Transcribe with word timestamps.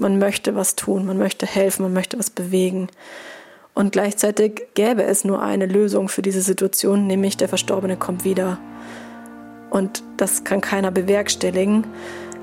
Man 0.00 0.18
möchte 0.18 0.54
was 0.54 0.76
tun, 0.76 1.04
man 1.04 1.18
möchte 1.18 1.44
helfen, 1.44 1.82
man 1.82 1.92
möchte 1.92 2.18
was 2.18 2.30
bewegen. 2.30 2.88
Und 3.74 3.92
gleichzeitig 3.92 4.68
gäbe 4.74 5.02
es 5.04 5.24
nur 5.24 5.42
eine 5.42 5.66
Lösung 5.66 6.08
für 6.08 6.22
diese 6.22 6.40
Situation, 6.40 7.06
nämlich 7.06 7.36
der 7.36 7.48
Verstorbene 7.48 7.98
kommt 7.98 8.24
wieder. 8.24 8.58
Und 9.68 10.02
das 10.16 10.42
kann 10.42 10.62
keiner 10.62 10.90
bewerkstelligen. 10.90 11.86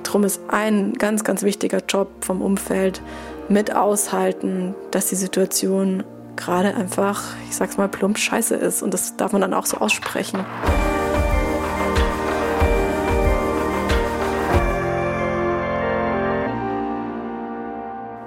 Darum 0.03 0.23
ist 0.23 0.39
ein 0.49 0.93
ganz, 0.93 1.23
ganz 1.23 1.41
wichtiger 1.41 1.81
Job 1.89 2.09
vom 2.21 2.43
Umfeld 2.43 3.01
mit 3.49 3.75
aushalten, 3.75 4.75
dass 4.91 5.07
die 5.07 5.15
Situation 5.15 6.03
gerade 6.35 6.75
einfach, 6.75 7.23
ich 7.49 7.55
sag's 7.55 7.77
mal 7.77 7.89
plump, 7.89 8.19
scheiße 8.19 8.55
ist. 8.55 8.83
Und 8.83 8.93
das 8.93 9.17
darf 9.17 9.31
man 9.31 9.41
dann 9.41 9.55
auch 9.55 9.65
so 9.65 9.77
aussprechen. 9.77 10.45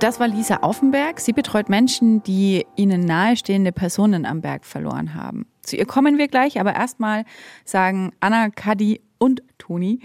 Das 0.00 0.18
war 0.18 0.28
Lisa 0.28 0.60
Offenberg. 0.62 1.20
Sie 1.20 1.34
betreut 1.34 1.68
Menschen, 1.68 2.22
die 2.22 2.64
ihnen 2.74 3.02
nahestehende 3.02 3.70
Personen 3.70 4.24
am 4.24 4.40
Berg 4.40 4.64
verloren 4.64 5.14
haben. 5.14 5.44
Zu 5.60 5.76
ihr 5.76 5.84
kommen 5.84 6.16
wir 6.16 6.26
gleich, 6.26 6.58
aber 6.58 6.74
erstmal 6.74 7.26
sagen 7.66 8.10
Anna, 8.18 8.48
Kadi 8.48 9.02
und 9.18 9.42
Toni 9.58 10.00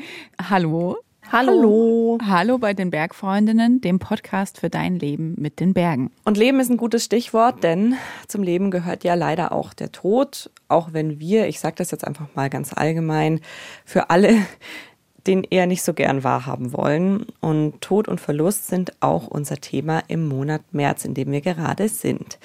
Hallo. 0.50 0.98
Hallo. 1.32 1.52
Hallo. 1.54 2.18
Hallo 2.28 2.58
bei 2.58 2.74
den 2.74 2.90
Bergfreundinnen, 2.90 3.80
dem 3.80 4.00
Podcast 4.00 4.60
für 4.60 4.70
dein 4.70 5.00
Leben 5.00 5.34
mit 5.38 5.62
den 5.62 5.74
Bergen. 5.74 6.12
Und 6.26 6.38
Leben 6.38 6.60
ist 6.60 6.70
ein 6.70 6.78
gutes 6.78 7.06
Stichwort, 7.06 7.64
denn 7.64 7.96
zum 8.28 8.44
Leben 8.44 8.72
gehört 8.72 9.06
ja 9.06 9.14
leider 9.14 9.54
auch 9.54 9.74
der 9.74 9.94
Tod, 9.94 10.52
auch 10.68 10.92
wenn 10.92 11.22
wir, 11.22 11.48
ich 11.48 11.62
sage 11.62 11.76
das 11.78 11.92
jetzt 11.92 12.06
einfach 12.06 12.28
mal 12.36 12.50
ganz 12.50 12.74
allgemein, 12.74 13.40
für 13.86 14.10
alle 14.10 14.36
den 15.28 15.44
eher 15.44 15.68
nicht 15.68 15.84
so 15.84 15.94
gern 15.94 16.24
wahrhaben 16.24 16.74
wollen. 16.74 17.26
Und 17.42 17.82
Tod 17.82 18.08
und 18.08 18.20
Verlust 18.20 18.68
sind 18.68 18.94
auch 19.00 19.28
unser 19.28 19.58
Thema 19.58 20.04
im 20.08 20.28
Monat 20.28 20.62
März, 20.72 21.06
in 21.06 21.14
dem 21.14 21.32
wir 21.32 21.42
gerade 21.42 21.90
sind. 21.90 22.38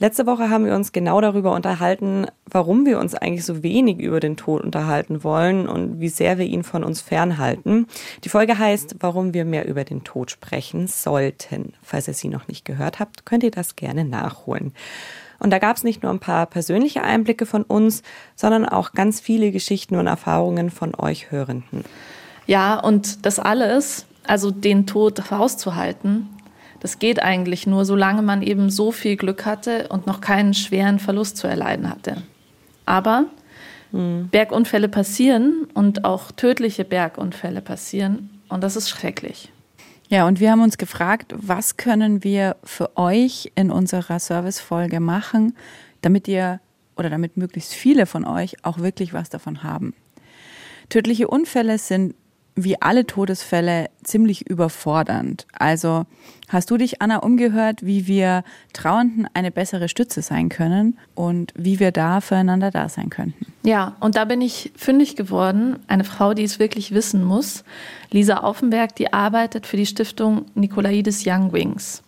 Letzte 0.00 0.26
Woche 0.26 0.50
haben 0.50 0.66
wir 0.66 0.74
uns 0.74 0.90
genau 0.90 1.20
darüber 1.20 1.54
unterhalten, 1.54 2.26
warum 2.46 2.84
wir 2.84 2.98
uns 2.98 3.14
eigentlich 3.14 3.44
so 3.44 3.62
wenig 3.62 4.00
über 4.00 4.18
den 4.18 4.36
Tod 4.36 4.62
unterhalten 4.62 5.22
wollen 5.22 5.68
und 5.68 6.00
wie 6.00 6.08
sehr 6.08 6.36
wir 6.36 6.46
ihn 6.46 6.64
von 6.64 6.82
uns 6.82 7.00
fernhalten. 7.00 7.86
Die 8.24 8.28
Folge 8.28 8.58
heißt, 8.58 8.96
warum 8.98 9.34
wir 9.34 9.44
mehr 9.44 9.68
über 9.68 9.84
den 9.84 10.02
Tod 10.02 10.32
sprechen 10.32 10.88
sollten. 10.88 11.74
Falls 11.80 12.08
ihr 12.08 12.14
sie 12.14 12.28
noch 12.28 12.48
nicht 12.48 12.64
gehört 12.64 12.98
habt, 12.98 13.24
könnt 13.24 13.44
ihr 13.44 13.52
das 13.52 13.76
gerne 13.76 14.04
nachholen. 14.04 14.72
Und 15.38 15.50
da 15.50 15.60
gab 15.60 15.76
es 15.76 15.84
nicht 15.84 16.02
nur 16.02 16.10
ein 16.10 16.20
paar 16.20 16.46
persönliche 16.46 17.02
Einblicke 17.02 17.46
von 17.46 17.62
uns, 17.62 18.02
sondern 18.34 18.66
auch 18.66 18.92
ganz 18.92 19.20
viele 19.20 19.52
Geschichten 19.52 19.94
und 19.94 20.08
Erfahrungen 20.08 20.70
von 20.70 20.94
euch 20.96 21.30
Hörenden. 21.30 21.84
Ja, 22.46 22.78
und 22.78 23.24
das 23.26 23.38
alles, 23.38 24.06
also 24.26 24.50
den 24.50 24.86
Tod 24.86 25.30
rauszuhalten, 25.30 26.28
das 26.80 26.98
geht 26.98 27.22
eigentlich 27.22 27.66
nur, 27.66 27.86
solange 27.86 28.20
man 28.20 28.42
eben 28.42 28.68
so 28.68 28.92
viel 28.92 29.16
Glück 29.16 29.46
hatte 29.46 29.88
und 29.88 30.06
noch 30.06 30.20
keinen 30.20 30.52
schweren 30.52 30.98
Verlust 30.98 31.38
zu 31.38 31.46
erleiden 31.46 31.88
hatte. 31.88 32.22
Aber 32.84 33.24
mhm. 33.90 34.28
Bergunfälle 34.30 34.88
passieren 34.90 35.66
und 35.72 36.04
auch 36.04 36.30
tödliche 36.30 36.84
Bergunfälle 36.84 37.62
passieren 37.62 38.28
und 38.48 38.62
das 38.62 38.76
ist 38.76 38.90
schrecklich. 38.90 39.50
Ja, 40.10 40.26
und 40.26 40.40
wir 40.40 40.50
haben 40.50 40.62
uns 40.62 40.76
gefragt, 40.76 41.34
was 41.36 41.78
können 41.78 42.22
wir 42.22 42.56
für 42.62 42.96
euch 42.96 43.50
in 43.54 43.70
unserer 43.70 44.18
Servicefolge 44.18 45.00
machen, 45.00 45.56
damit 46.02 46.28
ihr 46.28 46.60
oder 46.96 47.10
damit 47.10 47.36
möglichst 47.36 47.72
viele 47.72 48.06
von 48.06 48.24
euch 48.24 48.62
auch 48.62 48.78
wirklich 48.78 49.14
was 49.14 49.30
davon 49.30 49.62
haben. 49.62 49.94
Tödliche 50.90 51.28
Unfälle 51.28 51.78
sind 51.78 52.14
wie 52.56 52.80
alle 52.80 53.06
Todesfälle 53.06 53.90
ziemlich 54.02 54.48
überfordernd. 54.48 55.46
Also 55.52 56.06
hast 56.48 56.70
du 56.70 56.76
dich, 56.76 57.02
Anna, 57.02 57.18
umgehört, 57.18 57.84
wie 57.84 58.06
wir 58.06 58.44
Trauernden 58.72 59.26
eine 59.34 59.50
bessere 59.50 59.88
Stütze 59.88 60.22
sein 60.22 60.48
können 60.48 60.98
und 61.14 61.52
wie 61.56 61.80
wir 61.80 61.90
da 61.90 62.20
füreinander 62.20 62.70
da 62.70 62.88
sein 62.88 63.10
könnten? 63.10 63.46
Ja, 63.64 63.96
und 63.98 64.16
da 64.16 64.24
bin 64.24 64.40
ich 64.40 64.72
fündig 64.76 65.16
geworden. 65.16 65.80
Eine 65.88 66.04
Frau, 66.04 66.34
die 66.34 66.44
es 66.44 66.58
wirklich 66.58 66.92
wissen 66.92 67.24
muss. 67.24 67.64
Lisa 68.10 68.38
Aufenberg, 68.38 68.94
die 68.94 69.12
arbeitet 69.12 69.66
für 69.66 69.76
die 69.76 69.86
Stiftung 69.86 70.46
Nikolaides 70.54 71.24
Young 71.26 71.52
Wings. 71.52 72.02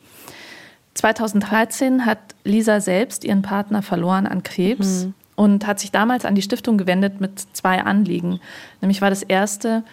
2013 0.95 2.07
hat 2.07 2.19
Lisa 2.45 2.81
selbst 2.81 3.25
ihren 3.25 3.43
Partner 3.43 3.83
verloren 3.83 4.27
an 4.27 4.43
Krebs. 4.43 5.07
Mhm. 5.07 5.15
Und 5.39 5.67
hat 5.67 5.79
sich 5.79 5.93
damals 5.93 6.25
an 6.25 6.35
die 6.35 6.41
Stiftung 6.41 6.79
gewendet 6.79 7.21
mit 7.21 7.39
zwei 7.53 7.83
Anliegen. 7.83 8.41
Nämlich 8.81 9.03
war 9.03 9.11
das 9.11 9.23
erste, 9.23 9.85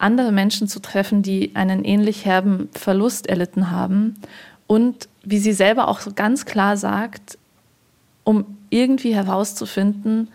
andere 0.00 0.32
Menschen 0.32 0.68
zu 0.68 0.80
treffen, 0.80 1.22
die 1.22 1.54
einen 1.54 1.84
ähnlich 1.84 2.24
herben 2.24 2.68
Verlust 2.72 3.28
erlitten 3.28 3.70
haben 3.70 4.14
und 4.66 5.08
wie 5.22 5.38
sie 5.38 5.52
selber 5.52 5.88
auch 5.88 6.00
so 6.00 6.12
ganz 6.14 6.46
klar 6.46 6.76
sagt, 6.76 7.38
um 8.24 8.58
irgendwie 8.70 9.14
herauszufinden, 9.14 10.28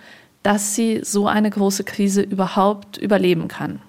dass 0.44 0.76
sie 0.76 1.02
so 1.04 1.28
eine 1.28 1.50
große 1.50 1.84
Krise 1.84 2.22
überhaupt 2.22 2.98
überleben 2.98 3.48
kann. 3.48 3.82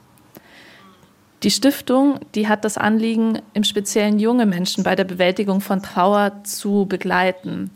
Die 1.42 1.50
Stiftung, 1.50 2.18
die 2.34 2.48
hat 2.48 2.64
das 2.64 2.78
Anliegen, 2.78 3.42
im 3.52 3.62
Speziellen 3.62 4.18
junge 4.18 4.46
Menschen 4.46 4.82
bei 4.82 4.96
der 4.96 5.04
Bewältigung 5.04 5.60
von 5.60 5.82
Trauer 5.82 6.44
zu 6.44 6.86
begleiten 6.86 7.70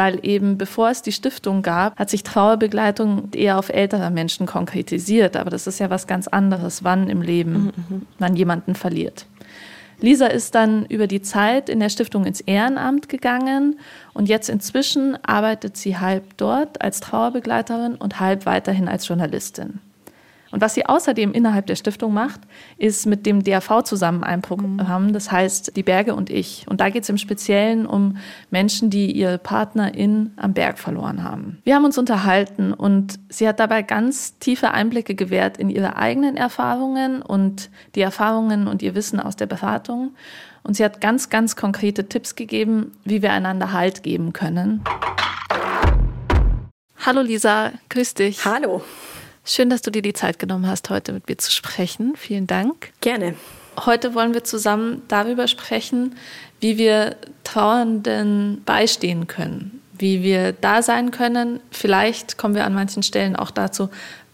weil 0.00 0.18
eben 0.22 0.56
bevor 0.56 0.88
es 0.88 1.02
die 1.02 1.12
Stiftung 1.12 1.60
gab, 1.60 1.98
hat 1.98 2.08
sich 2.08 2.22
Trauerbegleitung 2.22 3.28
eher 3.34 3.58
auf 3.58 3.68
ältere 3.68 4.10
Menschen 4.10 4.46
konkretisiert. 4.46 5.36
Aber 5.36 5.50
das 5.50 5.66
ist 5.66 5.78
ja 5.78 5.90
was 5.90 6.06
ganz 6.06 6.26
anderes, 6.26 6.82
wann 6.82 7.10
im 7.10 7.20
Leben 7.20 7.52
mhm, 7.52 7.72
mhm. 7.96 8.06
man 8.18 8.34
jemanden 8.34 8.74
verliert. 8.74 9.26
Lisa 10.00 10.24
ist 10.24 10.54
dann 10.54 10.86
über 10.86 11.06
die 11.06 11.20
Zeit 11.20 11.68
in 11.68 11.80
der 11.80 11.90
Stiftung 11.90 12.24
ins 12.24 12.40
Ehrenamt 12.40 13.10
gegangen 13.10 13.78
und 14.14 14.30
jetzt 14.30 14.48
inzwischen 14.48 15.22
arbeitet 15.22 15.76
sie 15.76 15.98
halb 15.98 16.34
dort 16.38 16.80
als 16.80 17.00
Trauerbegleiterin 17.00 17.96
und 17.96 18.20
halb 18.20 18.46
weiterhin 18.46 18.88
als 18.88 19.06
Journalistin. 19.06 19.80
Und 20.50 20.60
was 20.60 20.74
sie 20.74 20.86
außerdem 20.86 21.32
innerhalb 21.32 21.66
der 21.66 21.76
Stiftung 21.76 22.12
macht, 22.12 22.40
ist 22.76 23.06
mit 23.06 23.24
dem 23.24 23.44
DAV 23.44 23.82
zusammen 23.84 24.24
ein 24.24 24.42
Programm, 24.42 25.06
mhm. 25.06 25.12
das 25.12 25.30
heißt 25.30 25.76
Die 25.76 25.82
Berge 25.82 26.14
und 26.14 26.28
ich. 26.28 26.66
Und 26.68 26.80
da 26.80 26.90
geht 26.90 27.04
es 27.04 27.08
im 27.08 27.18
Speziellen 27.18 27.86
um 27.86 28.16
Menschen, 28.50 28.90
die 28.90 29.12
ihre 29.12 29.38
Partnerin 29.38 30.32
am 30.36 30.52
Berg 30.52 30.78
verloren 30.78 31.22
haben. 31.22 31.58
Wir 31.64 31.74
haben 31.74 31.84
uns 31.84 31.98
unterhalten 31.98 32.72
und 32.72 33.20
sie 33.28 33.46
hat 33.46 33.60
dabei 33.60 33.82
ganz 33.82 34.38
tiefe 34.38 34.72
Einblicke 34.72 35.14
gewährt 35.14 35.56
in 35.56 35.70
ihre 35.70 35.96
eigenen 35.96 36.36
Erfahrungen 36.36 37.22
und 37.22 37.70
die 37.94 38.00
Erfahrungen 38.00 38.66
und 38.66 38.82
ihr 38.82 38.94
Wissen 38.94 39.20
aus 39.20 39.36
der 39.36 39.46
Beratung. 39.46 40.14
Und 40.62 40.74
sie 40.74 40.84
hat 40.84 41.00
ganz, 41.00 41.30
ganz 41.30 41.56
konkrete 41.56 42.08
Tipps 42.08 42.34
gegeben, 42.34 42.92
wie 43.04 43.22
wir 43.22 43.32
einander 43.32 43.72
Halt 43.72 44.02
geben 44.02 44.32
können. 44.32 44.82
Hallo 46.98 47.22
Lisa, 47.22 47.72
grüß 47.88 48.14
dich. 48.14 48.44
Hallo. 48.44 48.82
Schön, 49.50 49.68
dass 49.68 49.82
du 49.82 49.90
dir 49.90 50.00
die 50.00 50.12
Zeit 50.12 50.38
genommen 50.38 50.68
hast, 50.68 50.90
heute 50.90 51.12
mit 51.12 51.28
mir 51.28 51.36
zu 51.36 51.50
sprechen. 51.50 52.14
Vielen 52.14 52.46
Dank. 52.46 52.92
Gerne. 53.00 53.34
Heute 53.84 54.14
wollen 54.14 54.32
wir 54.32 54.44
zusammen 54.44 55.02
darüber 55.08 55.48
sprechen, 55.48 56.14
wie 56.60 56.78
wir 56.78 57.16
Trauernden 57.42 58.62
beistehen 58.64 59.26
können, 59.26 59.82
wie 59.98 60.22
wir 60.22 60.52
da 60.52 60.82
sein 60.82 61.10
können. 61.10 61.58
Vielleicht 61.72 62.38
kommen 62.38 62.54
wir 62.54 62.64
an 62.64 62.74
manchen 62.74 63.02
Stellen 63.02 63.34
auch 63.34 63.50
dazu, 63.50 63.88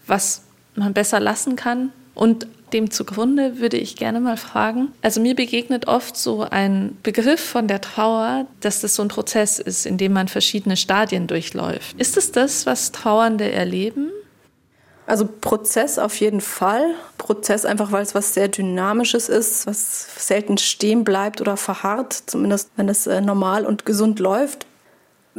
was 0.05 0.43
man 0.75 0.93
besser 0.93 1.19
lassen 1.19 1.55
kann. 1.55 1.91
Und 2.13 2.45
dem 2.71 2.91
zugrunde 2.91 3.57
würde 3.57 3.77
ich 3.77 3.95
gerne 3.95 4.19
mal 4.19 4.37
fragen. 4.37 4.89
Also 5.01 5.19
mir 5.19 5.33
begegnet 5.33 5.87
oft 5.87 6.15
so 6.15 6.43
ein 6.43 6.95
Begriff 7.01 7.43
von 7.43 7.67
der 7.67 7.81
Trauer, 7.81 8.45
dass 8.59 8.81
das 8.81 8.93
so 8.93 9.01
ein 9.01 9.07
Prozess 9.07 9.57
ist, 9.57 9.87
in 9.87 9.97
dem 9.97 10.13
man 10.13 10.27
verschiedene 10.27 10.77
Stadien 10.77 11.25
durchläuft. 11.25 11.99
Ist 11.99 12.17
es 12.17 12.31
das, 12.31 12.67
was 12.67 12.91
Trauernde 12.91 13.51
erleben? 13.51 14.11
Also 15.07 15.25
Prozess 15.25 15.97
auf 15.99 16.19
jeden 16.19 16.41
Fall. 16.41 16.93
Prozess 17.17 17.63
einfach, 17.63 17.93
weil 17.93 18.03
es 18.03 18.13
was 18.13 18.33
sehr 18.33 18.49
Dynamisches 18.49 19.29
ist, 19.29 19.65
was 19.65 20.05
selten 20.17 20.57
stehen 20.57 21.05
bleibt 21.05 21.39
oder 21.39 21.55
verharrt, 21.55 22.23
zumindest 22.27 22.69
wenn 22.75 22.89
es 22.89 23.07
äh, 23.07 23.21
normal 23.21 23.65
und 23.65 23.85
gesund 23.85 24.19
läuft. 24.19 24.67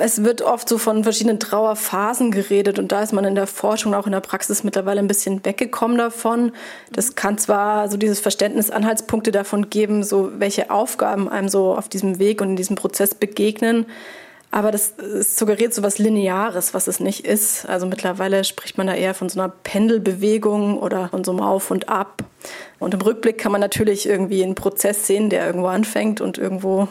Es 0.00 0.24
wird 0.24 0.42
oft 0.42 0.68
so 0.68 0.78
von 0.78 1.02
verschiedenen 1.02 1.38
Trauerphasen 1.38 2.30
geredet 2.30 2.78
und 2.78 2.92
da 2.92 3.02
ist 3.02 3.12
man 3.12 3.24
in 3.24 3.34
der 3.34 3.48
Forschung, 3.48 3.94
auch 3.94 4.06
in 4.06 4.12
der 4.12 4.20
Praxis 4.20 4.64
mittlerweile 4.64 5.00
ein 5.00 5.08
bisschen 5.08 5.44
weggekommen 5.44 5.98
davon. 5.98 6.52
Das 6.90 7.14
kann 7.14 7.36
zwar 7.36 7.90
so 7.90 7.96
dieses 7.98 8.20
Verständnis 8.20 8.70
Anhaltspunkte 8.70 9.32
davon 9.32 9.68
geben, 9.68 10.02
so 10.02 10.30
welche 10.38 10.70
Aufgaben 10.70 11.28
einem 11.28 11.48
so 11.48 11.74
auf 11.74 11.88
diesem 11.88 12.18
Weg 12.18 12.40
und 12.40 12.50
in 12.50 12.56
diesem 12.56 12.76
Prozess 12.76 13.14
begegnen. 13.14 13.86
Aber 14.50 14.70
das, 14.70 14.94
suggeriert 15.20 15.74
so 15.74 15.82
was 15.82 15.98
Lineares, 15.98 16.72
was 16.72 16.86
es 16.86 17.00
nicht 17.00 17.26
ist. 17.26 17.66
Also 17.66 17.86
mittlerweile 17.86 18.44
spricht 18.44 18.78
man 18.78 18.86
da 18.86 18.94
eher 18.94 19.12
von 19.12 19.28
so 19.28 19.38
einer 19.40 19.50
Pendelbewegung 19.50 20.78
oder 20.78 21.10
von 21.10 21.22
so 21.22 21.32
einem 21.32 21.40
Auf 21.40 21.70
und 21.70 21.88
Ab. 21.88 22.24
Und 22.78 22.94
im 22.94 23.00
Rückblick 23.00 23.36
kann 23.36 23.52
man 23.52 23.60
natürlich 23.60 24.08
irgendwie 24.08 24.42
einen 24.42 24.54
Prozess 24.54 25.06
sehen, 25.06 25.28
der 25.28 25.46
irgendwo 25.46 25.66
anfängt 25.66 26.22
und 26.22 26.38
irgendwo 26.38 26.88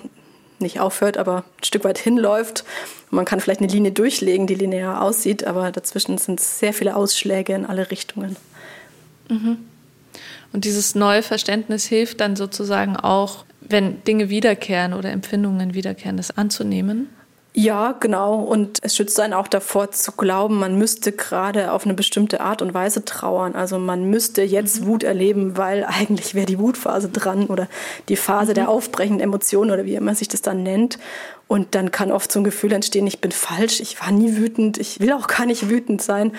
nicht 0.59 0.79
aufhört, 0.79 1.17
aber 1.17 1.37
ein 1.59 1.63
Stück 1.63 1.83
weit 1.83 1.97
hinläuft. 1.97 2.63
man 3.09 3.25
kann 3.25 3.39
vielleicht 3.39 3.61
eine 3.61 3.71
Linie 3.71 3.91
durchlegen, 3.91 4.47
die 4.47 4.55
linear 4.55 5.01
aussieht, 5.01 5.45
aber 5.45 5.71
dazwischen 5.71 6.17
sind 6.17 6.39
sehr 6.39 6.73
viele 6.73 6.95
Ausschläge 6.95 7.53
in 7.53 7.65
alle 7.65 7.89
Richtungen. 7.89 8.35
Mhm. 9.29 9.57
Und 10.53 10.65
dieses 10.65 10.95
neue 10.95 11.23
Verständnis 11.23 11.85
hilft 11.85 12.21
dann 12.21 12.35
sozusagen 12.35 12.97
auch, 12.97 13.45
wenn 13.61 14.03
Dinge 14.03 14.29
wiederkehren 14.29 14.93
oder 14.93 15.11
Empfindungen 15.11 15.73
wiederkehren, 15.73 16.17
das 16.17 16.37
anzunehmen? 16.37 17.09
Ja, 17.59 17.93
genau. 17.99 18.35
Und 18.35 18.77
es 18.83 18.95
schützt 18.95 19.19
einen 19.19 19.33
auch 19.33 19.47
davor 19.47 19.89
zu 19.89 20.11
glauben, 20.11 20.59
man 20.59 20.77
müsste 20.77 21.11
gerade 21.11 21.71
auf 21.71 21.85
eine 21.85 21.95
bestimmte 21.95 22.39
Art 22.39 22.61
und 22.61 22.75
Weise 22.75 23.03
trauern. 23.03 23.55
Also 23.55 23.79
man 23.79 24.11
müsste 24.11 24.43
jetzt 24.43 24.81
mhm. 24.81 24.85
Wut 24.85 25.03
erleben, 25.03 25.57
weil 25.57 25.83
eigentlich 25.87 26.35
wäre 26.35 26.45
die 26.45 26.59
Wutphase 26.59 27.09
dran 27.09 27.47
oder 27.47 27.67
die 28.09 28.15
Phase 28.15 28.51
mhm. 28.51 28.55
der 28.55 28.69
aufbrechenden 28.69 29.21
Emotionen 29.21 29.71
oder 29.71 29.85
wie 29.85 29.95
immer 29.95 30.13
sich 30.13 30.27
das 30.27 30.43
dann 30.43 30.61
nennt. 30.61 30.99
Und 31.47 31.73
dann 31.73 31.89
kann 31.89 32.11
oft 32.11 32.31
so 32.31 32.39
ein 32.39 32.43
Gefühl 32.43 32.73
entstehen, 32.73 33.07
ich 33.07 33.21
bin 33.21 33.31
falsch, 33.31 33.79
ich 33.79 33.99
war 33.99 34.11
nie 34.11 34.37
wütend, 34.37 34.77
ich 34.77 34.99
will 34.99 35.11
auch 35.11 35.25
gar 35.25 35.47
nicht 35.47 35.67
wütend 35.67 36.03
sein 36.03 36.33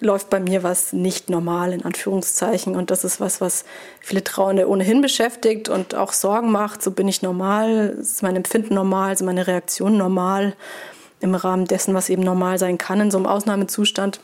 läuft 0.00 0.30
bei 0.30 0.40
mir 0.40 0.62
was 0.62 0.92
nicht 0.92 1.30
normal 1.30 1.72
in 1.72 1.84
Anführungszeichen. 1.84 2.76
Und 2.76 2.90
das 2.90 3.04
ist 3.04 3.20
was, 3.20 3.40
was 3.40 3.64
viele 4.00 4.24
Trauernde 4.24 4.68
ohnehin 4.68 5.00
beschäftigt 5.00 5.68
und 5.68 5.94
auch 5.94 6.12
Sorgen 6.12 6.50
macht. 6.50 6.82
So 6.82 6.90
bin 6.90 7.08
ich 7.08 7.22
normal, 7.22 7.96
ist 8.00 8.22
mein 8.22 8.36
Empfinden 8.36 8.74
normal, 8.74 9.12
ist 9.12 9.22
meine 9.22 9.46
Reaktion 9.46 9.96
normal 9.96 10.54
im 11.20 11.34
Rahmen 11.34 11.66
dessen, 11.66 11.94
was 11.94 12.08
eben 12.08 12.22
normal 12.22 12.58
sein 12.58 12.78
kann 12.78 13.00
in 13.00 13.10
so 13.10 13.18
einem 13.18 13.26
Ausnahmezustand. 13.26 14.20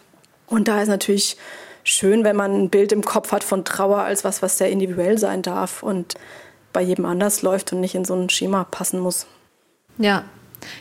Und 0.46 0.68
da 0.68 0.80
ist 0.80 0.88
natürlich 0.88 1.36
schön, 1.84 2.24
wenn 2.24 2.36
man 2.36 2.52
ein 2.52 2.70
Bild 2.70 2.92
im 2.92 3.04
Kopf 3.04 3.32
hat 3.32 3.44
von 3.44 3.64
Trauer 3.64 3.98
als 3.98 4.24
was, 4.24 4.42
was 4.42 4.58
sehr 4.58 4.70
individuell 4.70 5.18
sein 5.18 5.42
darf 5.42 5.82
und 5.82 6.14
bei 6.72 6.82
jedem 6.82 7.06
anders 7.06 7.42
läuft 7.42 7.72
und 7.72 7.80
nicht 7.80 7.94
in 7.94 8.04
so 8.04 8.14
ein 8.14 8.28
Schema 8.28 8.64
passen 8.64 9.00
muss. 9.00 9.26
Ja, 9.98 10.24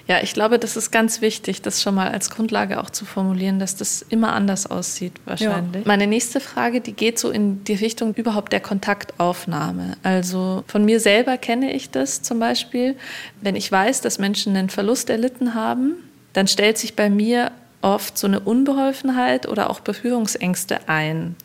ja, 0.08 0.22
ich 0.22 0.34
glaube, 0.34 0.60
das 0.60 0.78
ist 0.78 0.92
ganz 0.92 1.22
wichtig, 1.22 1.62
das 1.62 1.82
schon 1.82 1.96
mal 1.96 2.10
als 2.10 2.30
Grundlage 2.30 2.80
auch 2.80 2.90
zu 2.90 3.06
formulieren, 3.06 3.60
dass 3.60 3.76
das 3.76 4.04
immer 4.10 4.34
anders 4.34 4.70
aussieht 4.70 5.14
wahrscheinlich. 5.26 5.84
Ja. 5.84 5.88
Meine 5.88 6.08
nächste 6.08 6.40
Frage, 6.40 6.82
die 6.82 6.94
geht 6.94 7.20
so 7.20 7.30
in 7.32 7.64
die 7.64 7.74
Richtung 7.74 8.14
überhaupt 8.14 8.54
der 8.54 8.60
Kontaktaufnahme. 8.60 9.98
Also 10.04 10.64
von 10.68 10.86
mir 10.86 11.00
selber 11.00 11.38
kenne 11.38 11.74
ich 11.74 11.90
das 11.90 12.22
zum 12.22 12.40
Beispiel, 12.40 12.96
wenn 13.42 13.56
ich 13.56 13.72
weiß, 13.72 14.02
dass 14.02 14.20
Menschen 14.20 14.56
einen 14.56 14.70
Verlust 14.70 15.10
erlitten 15.10 15.54
haben, 15.54 15.94
dann 16.34 16.48
stellt 16.48 16.78
sich 16.78 16.96
bei 16.96 17.10
mir 17.10 17.52
oft 17.82 18.18
so 18.18 18.28
eine 18.28 18.40
Unbeholfenheit 18.40 19.48
oder 19.48 19.70
auch 19.70 19.80
Berührungsängste 19.80 20.90
ein. 20.90 21.36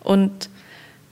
Und 0.00 0.50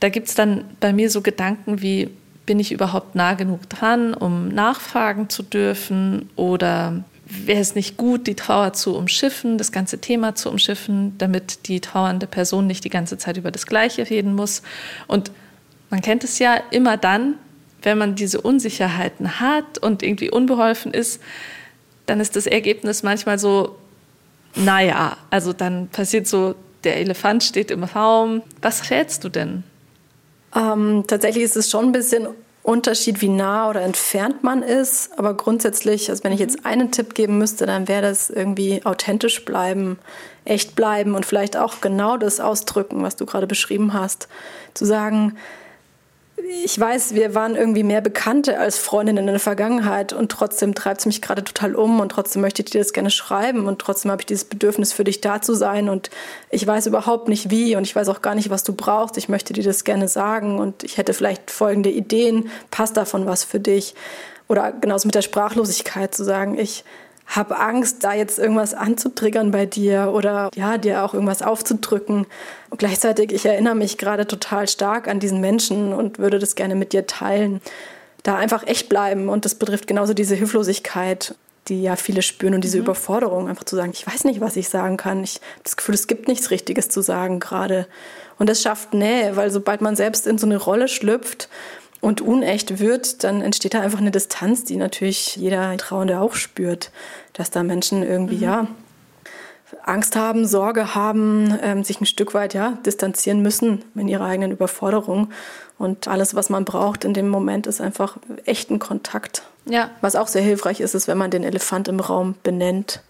da 0.00 0.08
gibt 0.08 0.29
es 0.29 0.34
dann 0.34 0.64
bei 0.81 0.93
mir 0.93 1.08
so 1.08 1.23
Gedanken 1.23 1.81
wie, 1.81 2.11
bin 2.52 2.60
ich 2.60 2.70
überhaupt 2.70 3.14
nah 3.14 3.32
genug 3.32 3.66
dran, 3.70 4.12
um 4.12 4.49
nachfragen 4.49 5.31
zu 5.31 5.43
dürfen? 5.43 6.28
Oder 6.37 7.02
wäre 7.25 7.62
es 7.62 7.75
nicht 7.75 7.96
gut, 7.96 8.26
die 8.26 8.34
Trauer 8.34 8.75
zu 8.75 8.94
umschiffen, 8.94 9.56
das 9.56 9.72
ganze 9.72 10.02
Thema 10.02 10.34
zu 10.34 10.50
umschiffen, 10.50 11.16
damit 11.16 11.66
die 11.66 11.81
trauernde 11.81 12.26
Person 12.26 12.66
nicht 12.66 12.84
die 12.84 12.90
ganze 12.90 13.16
Zeit 13.16 13.38
über 13.38 13.50
das 13.50 13.64
Gleiche 13.64 14.10
reden 14.10 14.34
muss? 14.34 14.60
Und 15.06 15.31
man 15.88 16.02
kennt 16.02 16.25
es 16.25 16.38
ja 16.38 16.56
immer 16.70 16.99
dann, 16.99 17.37
wenn 17.81 17.96
man 17.96 18.16
diese 18.16 18.43
Unsicherheiten 18.43 19.40
hat 19.40 19.78
und 19.78 20.02
irgendwie 20.02 20.31
unbeholfen 20.31 20.93
ist, 20.93 21.22
dann 22.05 22.20
ist 22.20 22.37
das 22.37 22.46
Ergebnis 22.46 23.02
manchmal 23.02 23.38
so, 23.38 23.78
naja, 24.56 25.16
also 25.31 25.55
dann 25.55 25.88
passiert 25.88 26.26
so, 26.26 26.55
der 26.84 26.98
Elefant 26.98 27.44
steht 27.44 27.70
im 27.70 27.84
Raum. 27.84 28.43
Was 28.60 28.90
rätst 28.90 29.25
du 29.25 29.31
denn? 29.31 29.64
Ähm, 30.54 31.04
tatsächlich 31.06 31.44
ist 31.44 31.56
es 31.56 31.70
schon 31.70 31.87
ein 31.87 31.93
bisschen 31.93 32.28
Unterschied, 32.62 33.20
wie 33.20 33.28
nah 33.28 33.69
oder 33.69 33.81
entfernt 33.81 34.44
man 34.44 34.62
ist. 34.62 35.19
Aber 35.19 35.34
grundsätzlich, 35.34 36.10
also 36.10 36.22
wenn 36.22 36.32
ich 36.32 36.38
jetzt 36.38 36.64
einen 36.64 36.93
Tipp 36.93 37.14
geben 37.14 37.38
müsste, 37.38 37.66
dann 37.66 37.88
wäre 37.88 38.02
das 38.02 38.31
irgendwie 38.31 38.84
authentisch 38.84 39.44
bleiben, 39.44 39.99
echt 40.44 40.76
bleiben 40.76 41.14
und 41.14 41.26
vielleicht 41.26 41.56
auch 41.56 41.81
genau 41.81 42.16
das 42.16 42.38
ausdrücken, 42.38 43.02
was 43.02 43.16
du 43.16 43.26
gerade 43.26 43.49
beschrieben 43.49 43.94
hast. 43.94 44.28
Zu 44.75 44.84
sagen, 44.84 45.37
ich 46.65 46.79
weiß, 46.79 47.15
wir 47.15 47.35
waren 47.35 47.56
irgendwie 47.56 47.83
mehr 47.83 48.00
Bekannte 48.00 48.59
als 48.59 48.79
Freundinnen 48.79 49.27
in 49.27 49.27
der 49.27 49.41
Vergangenheit 49.41 50.12
und 50.12 50.31
trotzdem 50.31 50.75
treibt 50.75 51.00
es 51.00 51.06
mich 51.06 51.23
gerade 51.23 51.44
total 51.44 51.75
um 51.75 52.00
und 52.00 52.11
trotzdem 52.11 52.43
möchte 52.43 52.62
ich 52.62 52.71
dir 52.71 52.81
das 52.81 52.93
gerne 52.93 53.11
schreiben 53.11 53.67
und 53.67 53.79
trotzdem 53.79 54.11
habe 54.11 54.23
ich 54.23 54.27
dieses 54.27 54.44
Bedürfnis 54.44 54.93
für 54.93 55.05
dich 55.05 55.21
da 55.21 55.41
zu 55.41 55.55
sein 55.55 55.89
und 55.89 56.11
ich 56.50 56.67
weiß 56.67 56.87
überhaupt 56.87 57.29
nicht 57.29 57.50
wie 57.50 57.77
und 57.77 57.85
ich 57.85 57.94
weiß 57.94 58.09
auch 58.09 58.23
gar 58.23 58.35
nicht, 58.35 58.50
was 58.50 58.65
du 58.65 58.75
brauchst. 58.75 59.17
Ich 59.19 59.29
möchte 59.29 59.53
dir 59.53 59.65
das 59.65 59.85
gerne 59.85 60.09
sagen 60.09 60.59
und 60.59 60.85
ich 60.85 60.99
hätte 60.99 61.15
vielleicht 61.15 61.50
folgende 61.50 61.91
Ideen, 61.91 62.50
passt 62.71 62.97
davon 62.97 63.27
was 63.27 63.44
für 63.44 63.61
dich? 63.61 63.94
Oder 64.49 64.73
genauso 64.73 65.09
mit 65.09 65.15
der 65.15 65.23
Sprachlosigkeit 65.23 66.15
zu 66.15 66.25
sagen, 66.25 66.59
ich 66.59 66.85
habe 67.37 67.58
Angst, 67.58 68.05
da 68.05 68.12
jetzt 68.12 68.38
irgendwas 68.38 68.75
anzutriggern 68.75 69.50
bei 69.50 69.67
dir 69.67 70.12
oder 70.14 70.50
ja, 70.55 70.76
dir 70.76 71.02
auch 71.02 71.14
irgendwas 71.14 71.43
aufzudrücken. 71.43 72.26
Und 72.70 72.79
gleichzeitig, 72.79 73.32
ich 73.32 73.46
erinnere 73.46 73.75
mich 73.75 73.99
gerade 73.99 74.26
total 74.26 74.69
stark 74.69 75.08
an 75.08 75.19
diesen 75.19 75.40
Menschen 75.40 75.93
und 75.94 76.19
würde 76.19 76.38
das 76.38 76.55
gerne 76.55 76.75
mit 76.75 76.93
dir 76.93 77.06
teilen. 77.06 77.61
Da 78.23 78.37
einfach 78.37 78.67
echt 78.67 78.88
bleiben 78.88 79.29
und 79.29 79.44
das 79.44 79.55
betrifft 79.55 79.87
genauso 79.87 80.14
diese 80.14 80.34
Hilflosigkeit, 80.34 81.34
die 81.69 81.82
ja 81.82 81.96
viele 81.96 82.23
spüren 82.23 82.55
und 82.55 82.64
diese 82.64 82.76
mhm. 82.76 82.84
Überforderung, 82.84 83.49
einfach 83.49 83.64
zu 83.64 83.76
sagen, 83.76 83.93
ich 83.94 84.06
weiß 84.06 84.25
nicht, 84.25 84.40
was 84.40 84.56
ich 84.56 84.69
sagen 84.69 84.96
kann. 84.96 85.25
Ich 85.25 85.37
habe 85.37 85.62
das 85.64 85.76
Gefühl, 85.76 85.94
es 85.94 86.06
gibt 86.06 86.29
nichts 86.29 86.50
Richtiges 86.50 86.88
zu 86.88 87.00
sagen 87.00 87.40
gerade. 87.40 87.87
Und 88.38 88.49
das 88.49 88.61
schafft 88.61 88.93
Nähe, 88.93 89.37
weil 89.37 89.50
sobald 89.50 89.81
man 89.81 89.96
selbst 89.96 90.26
in 90.26 90.38
so 90.38 90.46
eine 90.46 90.56
Rolle 90.56 90.88
schlüpft 90.88 91.49
und 92.02 92.20
unecht 92.20 92.81
wird, 92.81 93.25
dann 93.25 93.40
entsteht 93.40 93.75
da 93.75 93.81
einfach 93.81 94.00
eine 94.00 94.10
Distanz, 94.10 94.64
die 94.64 94.76
natürlich 94.76 95.37
jeder 95.37 95.75
Trauernde 95.78 96.20
auch 96.20 96.34
spürt, 96.34 96.90
dass 97.32 97.50
da 97.50 97.62
Menschen 97.62 98.02
irgendwie, 98.02 98.37
mhm. 98.37 98.43
ja, 98.43 98.66
Angst 99.84 100.16
haben, 100.16 100.44
Sorge 100.44 100.94
haben, 100.94 101.58
ähm, 101.62 101.84
sich 101.84 102.00
ein 102.00 102.06
Stück 102.06 102.34
weit 102.34 102.54
ja 102.54 102.72
distanzieren 102.84 103.40
müssen 103.40 103.84
in 103.94 104.08
ihrer 104.08 104.26
eigenen 104.26 104.50
Überforderung. 104.50 105.31
Und 105.78 106.08
alles, 106.08 106.34
was 106.34 106.50
man 106.50 106.64
braucht 106.64 107.04
in 107.04 107.14
dem 107.14 107.28
Moment, 107.28 107.66
ist 107.66 107.81
einfach 107.81 108.19
echten 108.44 108.78
Kontakt. 108.78 109.44
Ja. 109.64 109.90
Was 110.00 110.16
auch 110.16 110.28
sehr 110.28 110.43
hilfreich 110.43 110.81
ist, 110.81 110.94
ist, 110.94 111.08
wenn 111.08 111.19
man 111.19 111.31
den 111.31 111.44
Elefant 111.44 111.88
im 111.88 112.00
Raum 112.00 112.34
benennt, 112.43 113.02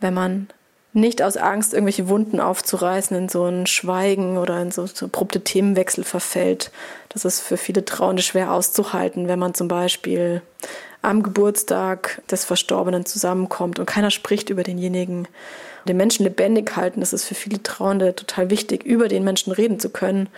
wenn 0.00 0.12
man 0.12 0.48
nicht 0.92 1.22
aus 1.22 1.36
Angst, 1.36 1.72
irgendwelche 1.72 2.08
Wunden 2.08 2.40
aufzureißen, 2.40 3.16
in 3.16 3.28
so 3.28 3.44
ein 3.44 3.66
Schweigen 3.66 4.38
oder 4.38 4.60
in 4.60 4.70
so, 4.70 4.86
so 4.86 5.06
abrupte 5.06 5.42
Themenwechsel 5.42 6.04
verfällt. 6.04 6.70
Das 7.14 7.24
ist 7.24 7.40
für 7.40 7.56
viele 7.56 7.84
Trauernde 7.84 8.22
schwer 8.22 8.52
auszuhalten, 8.52 9.28
wenn 9.28 9.38
man 9.38 9.54
zum 9.54 9.68
Beispiel 9.68 10.42
am 11.00 11.22
Geburtstag 11.22 12.22
des 12.30 12.44
Verstorbenen 12.44 13.06
zusammenkommt 13.06 13.78
und 13.78 13.86
keiner 13.86 14.10
spricht 14.10 14.50
über 14.50 14.62
denjenigen. 14.62 15.28
Den 15.86 15.96
Menschen 15.96 16.24
lebendig 16.24 16.76
halten, 16.76 17.00
das 17.00 17.12
ist 17.12 17.24
für 17.24 17.34
viele 17.34 17.62
Trauernde 17.62 18.16
total 18.16 18.50
wichtig, 18.50 18.84
über 18.84 19.08
den 19.08 19.22
Menschen 19.22 19.52
reden 19.52 19.78
zu 19.78 19.90
können 19.90 20.28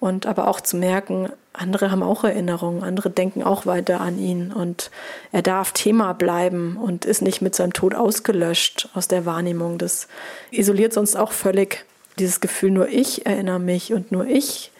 und 0.00 0.26
aber 0.26 0.48
auch 0.48 0.60
zu 0.60 0.76
merken, 0.76 1.30
andere 1.52 1.90
haben 1.90 2.02
auch 2.02 2.24
Erinnerungen, 2.24 2.82
andere 2.82 3.10
denken 3.10 3.42
auch 3.42 3.66
weiter 3.66 4.00
an 4.00 4.18
ihn 4.18 4.52
und 4.52 4.90
er 5.32 5.42
darf 5.42 5.72
Thema 5.72 6.12
bleiben 6.12 6.76
und 6.76 7.04
ist 7.04 7.22
nicht 7.22 7.40
mit 7.40 7.54
seinem 7.54 7.72
Tod 7.72 7.94
ausgelöscht 7.94 8.88
aus 8.94 9.06
der 9.08 9.26
Wahrnehmung. 9.26 9.78
Das 9.78 10.08
isoliert 10.50 10.92
sonst 10.92 11.16
auch 11.16 11.32
völlig 11.32 11.84
dieses 12.18 12.40
Gefühl, 12.40 12.70
nur 12.70 12.88
ich 12.88 13.26
erinnere 13.26 13.60
mich 13.60 13.92
und 13.92 14.12
nur 14.12 14.26
ich 14.26 14.71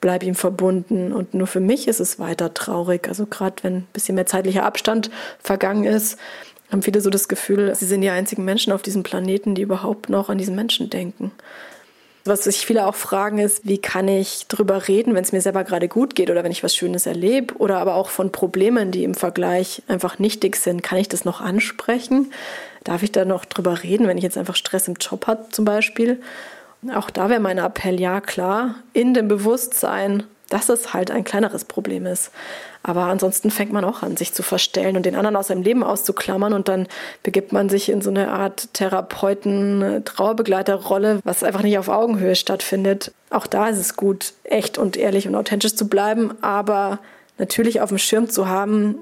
bleibe 0.00 0.26
ihm 0.26 0.34
verbunden 0.34 1.12
und 1.12 1.34
nur 1.34 1.46
für 1.46 1.60
mich 1.60 1.88
ist 1.88 2.00
es 2.00 2.18
weiter 2.18 2.54
traurig. 2.54 3.08
Also 3.08 3.26
gerade 3.26 3.62
wenn 3.62 3.76
ein 3.76 3.88
bisschen 3.92 4.14
mehr 4.14 4.26
zeitlicher 4.26 4.64
Abstand 4.64 5.10
vergangen 5.42 5.84
ist, 5.84 6.18
haben 6.70 6.82
viele 6.82 7.00
so 7.00 7.10
das 7.10 7.28
Gefühl, 7.28 7.74
sie 7.74 7.86
sind 7.86 8.00
die 8.00 8.10
einzigen 8.10 8.44
Menschen 8.44 8.72
auf 8.72 8.82
diesem 8.82 9.02
Planeten, 9.02 9.54
die 9.54 9.62
überhaupt 9.62 10.08
noch 10.08 10.28
an 10.28 10.38
diesen 10.38 10.54
Menschen 10.54 10.88
denken. 10.88 11.32
Was 12.24 12.44
sich 12.44 12.66
viele 12.66 12.86
auch 12.86 12.94
fragen 12.94 13.38
ist, 13.38 13.66
wie 13.66 13.78
kann 13.78 14.06
ich 14.06 14.46
drüber 14.46 14.88
reden, 14.88 15.14
wenn 15.14 15.24
es 15.24 15.32
mir 15.32 15.40
selber 15.40 15.64
gerade 15.64 15.88
gut 15.88 16.14
geht 16.14 16.30
oder 16.30 16.44
wenn 16.44 16.52
ich 16.52 16.62
was 16.62 16.76
Schönes 16.76 17.06
erlebe 17.06 17.54
oder 17.56 17.78
aber 17.78 17.94
auch 17.94 18.10
von 18.10 18.30
Problemen, 18.30 18.90
die 18.90 19.04
im 19.04 19.14
Vergleich 19.14 19.82
einfach 19.88 20.18
nichtig 20.18 20.56
sind. 20.56 20.82
Kann 20.82 20.98
ich 20.98 21.08
das 21.08 21.24
noch 21.24 21.40
ansprechen? 21.40 22.32
Darf 22.84 23.02
ich 23.02 23.10
da 23.10 23.24
noch 23.24 23.46
drüber 23.46 23.82
reden, 23.82 24.06
wenn 24.06 24.18
ich 24.18 24.22
jetzt 24.22 24.36
einfach 24.36 24.56
Stress 24.56 24.86
im 24.86 24.94
Job 25.00 25.26
habe 25.26 25.46
zum 25.50 25.64
Beispiel? 25.64 26.20
Auch 26.94 27.10
da 27.10 27.28
wäre 27.28 27.40
mein 27.40 27.58
Appell, 27.58 28.00
ja 28.00 28.20
klar, 28.20 28.76
in 28.94 29.12
dem 29.12 29.28
Bewusstsein, 29.28 30.22
dass 30.48 30.68
es 30.68 30.94
halt 30.94 31.10
ein 31.10 31.24
kleineres 31.24 31.64
Problem 31.64 32.06
ist. 32.06 32.30
Aber 32.82 33.02
ansonsten 33.04 33.50
fängt 33.50 33.72
man 33.72 33.84
auch 33.84 34.02
an, 34.02 34.16
sich 34.16 34.32
zu 34.32 34.42
verstellen 34.42 34.96
und 34.96 35.04
den 35.04 35.14
anderen 35.14 35.36
aus 35.36 35.48
seinem 35.48 35.62
Leben 35.62 35.82
auszuklammern 35.82 36.54
und 36.54 36.68
dann 36.68 36.88
begibt 37.22 37.52
man 37.52 37.68
sich 37.68 37.90
in 37.90 38.00
so 38.00 38.08
eine 38.08 38.30
Art 38.30 38.72
Therapeuten, 38.72 40.02
Trauerbegleiterrolle, 40.06 41.20
was 41.22 41.44
einfach 41.44 41.62
nicht 41.62 41.78
auf 41.78 41.88
Augenhöhe 41.88 42.34
stattfindet. 42.34 43.12
Auch 43.28 43.46
da 43.46 43.68
ist 43.68 43.78
es 43.78 43.96
gut, 43.96 44.32
echt 44.44 44.78
und 44.78 44.96
ehrlich 44.96 45.28
und 45.28 45.34
authentisch 45.34 45.76
zu 45.76 45.88
bleiben, 45.88 46.32
aber 46.40 46.98
natürlich 47.36 47.82
auf 47.82 47.90
dem 47.90 47.98
Schirm 47.98 48.30
zu 48.30 48.48
haben, 48.48 48.96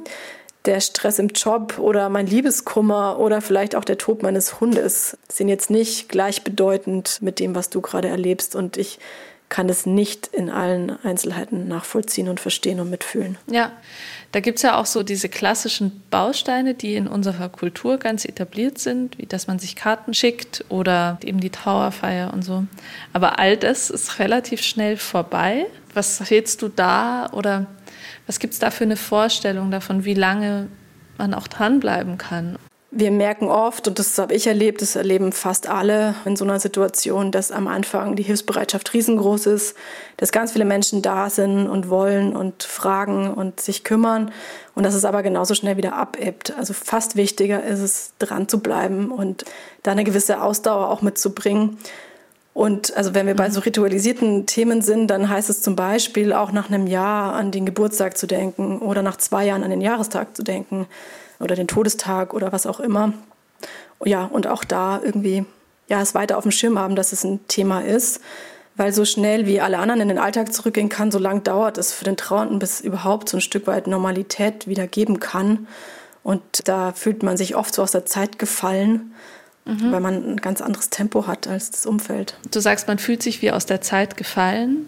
der 0.65 0.81
Stress 0.81 1.19
im 1.19 1.29
Job 1.29 1.79
oder 1.79 2.09
mein 2.09 2.27
Liebeskummer 2.27 3.19
oder 3.19 3.41
vielleicht 3.41 3.75
auch 3.75 3.85
der 3.85 3.99
Tod 3.99 4.23
meines 4.23 4.61
Hundes 4.61 5.17
sind 5.29 5.49
jetzt 5.49 5.71
nicht 5.71 6.09
gleichbedeutend 6.09 7.19
mit 7.23 7.38
dem, 7.38 7.55
was 7.55 7.71
du 7.71 7.81
gerade 7.81 8.09
erlebst. 8.09 8.55
Und 8.55 8.77
ich 8.77 8.99
kann 9.49 9.69
es 9.69 9.87
nicht 9.87 10.27
in 10.29 10.50
allen 10.50 11.03
Einzelheiten 11.05 11.69
nachvollziehen 11.69 12.29
und 12.29 12.38
verstehen 12.38 12.81
und 12.81 12.91
mitfühlen. 12.91 13.38
Ja, 13.50 13.73
da 14.33 14.41
gibt 14.41 14.59
es 14.59 14.62
ja 14.62 14.79
auch 14.79 14.85
so 14.85 15.03
diese 15.03 15.31
klassischen 15.31 16.03
Bausteine, 16.11 16.75
die 16.75 16.97
in 16.97 17.09
unserer 17.09 17.49
Kultur 17.49 17.97
ganz 17.97 18.27
etabliert 18.27 18.79
sind, 18.79 19.17
wie 19.17 19.27
dass 19.27 19.47
man 19.47 19.59
sich 19.59 19.75
Karten 19.75 20.12
schickt 20.12 20.65
oder 20.69 21.19
eben 21.25 21.41
die 21.41 21.50
Trauerfeier 21.50 22.33
und 22.35 22.43
so. 22.43 22.65
Aber 23.15 23.38
all 23.38 23.57
das 23.57 23.88
ist 23.88 24.19
relativ 24.19 24.61
schnell 24.61 24.99
vorbei. 24.99 25.67
Was 25.95 26.31
rätst 26.31 26.61
du 26.61 26.69
da 26.69 27.31
oder 27.33 27.67
was 28.28 28.38
gibt 28.38 28.52
es 28.52 28.61
da 28.61 28.70
für 28.70 28.85
eine 28.85 28.97
Vorstellung 28.97 29.73
davon, 29.73 30.04
wie 30.04 30.14
lange 30.14 30.68
man 31.16 31.35
auch 31.35 31.49
dranbleiben 31.49 32.18
kann? 32.18 32.58
Wir 32.90 33.11
merken 33.11 33.49
oft, 33.49 33.87
und 33.87 33.99
das 33.99 34.16
habe 34.18 34.35
ich 34.35 34.47
erlebt, 34.47 34.80
das 34.80 34.97
erleben 34.97 35.32
fast 35.32 35.68
alle 35.68 36.14
in 36.25 36.37
so 36.37 36.44
einer 36.44 36.58
Situation, 36.58 37.32
dass 37.32 37.52
am 37.52 37.66
Anfang 37.66 38.16
die 38.16 38.23
Hilfsbereitschaft 38.23 38.94
riesengroß 38.94 39.47
ist, 39.47 39.76
dass 40.16 40.32
ganz 40.32 40.52
viele 40.52 40.64
Menschen 40.64 41.02
da 41.02 41.28
sind 41.28 41.68
und 41.68 41.90
wollen 41.90 42.35
und 42.35 42.62
fragen 42.62 43.30
und 43.32 43.61
sich 43.61 43.85
kümmern 43.85 44.30
und 44.75 44.85
dass 44.85 44.94
es 44.94 45.04
aber 45.04 45.23
genauso 45.23 45.54
schnell 45.54 45.76
wieder 45.76 45.94
abebbt. 45.94 46.54
Also 46.56 46.73
fast 46.73 47.16
wichtiger 47.16 47.62
ist 47.62 47.80
es, 47.80 48.12
dran 48.18 48.49
zu 48.49 48.61
bleiben 48.61 49.11
und 49.11 49.44
da 49.82 49.92
eine 49.92 50.04
gewisse 50.04 50.42
Ausdauer 50.42 50.88
auch 50.88 51.02
mitzubringen. 51.02 51.78
Und 52.59 52.97
also 52.97 53.15
wenn 53.15 53.29
wir 53.29 53.37
bei 53.37 53.50
so 53.50 53.61
ritualisierten 53.61 54.47
Themen 54.47 54.83
sind, 54.83 55.07
dann 55.07 55.29
heißt 55.29 55.49
es 55.49 55.62
zum 55.62 55.77
Beispiel 55.77 56.33
auch 56.33 56.50
nach 56.50 56.69
einem 56.69 56.88
Jahr 56.88 57.35
an 57.35 57.53
den 57.53 57.65
Geburtstag 57.65 58.19
zu 58.19 58.27
denken 58.27 58.81
oder 58.81 59.00
nach 59.00 59.17
zwei 59.17 59.45
Jahren 59.47 59.62
an 59.62 59.71
den 59.71 59.81
Jahrestag 59.81 60.37
zu 60.37 60.43
denken 60.43 60.88
oder 61.38 61.55
den 61.55 61.69
Todestag 61.69 62.35
oder 62.35 62.50
was 62.50 62.67
auch 62.67 62.81
immer. 62.81 63.12
Ja, 64.05 64.25
und 64.25 64.49
auch 64.49 64.65
da 64.65 65.00
irgendwie 65.00 65.45
ja, 65.87 66.03
es 66.03 66.17
weiter 66.17 66.37
auf 66.37 66.43
dem 66.43 66.50
Schirm 66.50 66.81
haben, 66.81 66.97
dass 66.97 67.12
es 67.12 67.23
ein 67.23 67.38
Thema 67.47 67.79
ist. 67.79 68.21
Weil 68.75 68.93
so 68.93 69.05
schnell 69.05 69.47
wie 69.47 69.61
alle 69.61 69.79
anderen 69.79 70.00
in 70.00 70.09
den 70.09 70.19
Alltag 70.19 70.53
zurückgehen 70.53 70.88
kann, 70.88 71.12
so 71.12 71.21
lang 71.21 71.45
dauert 71.45 71.79
es 71.79 71.93
für 71.93 72.05
den 72.05 72.17
Trauernden, 72.17 72.59
bis 72.59 72.81
überhaupt 72.81 73.29
so 73.29 73.37
ein 73.37 73.41
Stück 73.41 73.69
weit 73.69 73.87
Normalität 73.87 74.67
wieder 74.67 74.88
geben 74.88 75.21
kann. 75.21 75.69
Und 76.25 76.43
da 76.65 76.91
fühlt 76.91 77.23
man 77.23 77.37
sich 77.37 77.55
oft 77.55 77.73
so 77.73 77.83
aus 77.83 77.93
der 77.93 78.05
Zeit 78.05 78.41
gefallen, 78.41 79.15
mhm. 79.68 79.92
weil 79.92 80.00
man 80.00 80.32
ein 80.32 80.37
ganz 80.38 80.60
anderes 80.60 80.90
Tempo 80.90 81.26
hat 81.26 81.46
als 81.46 81.70
das 81.70 81.87
Umfeld. 81.87 82.34
Du 82.50 82.60
sagst, 82.60 82.88
man 82.88 82.98
fühlt 82.98 83.22
sich 83.22 83.42
wie 83.42 83.50
aus 83.52 83.66
der 83.66 83.80
Zeit 83.80 84.16
gefallen. 84.16 84.87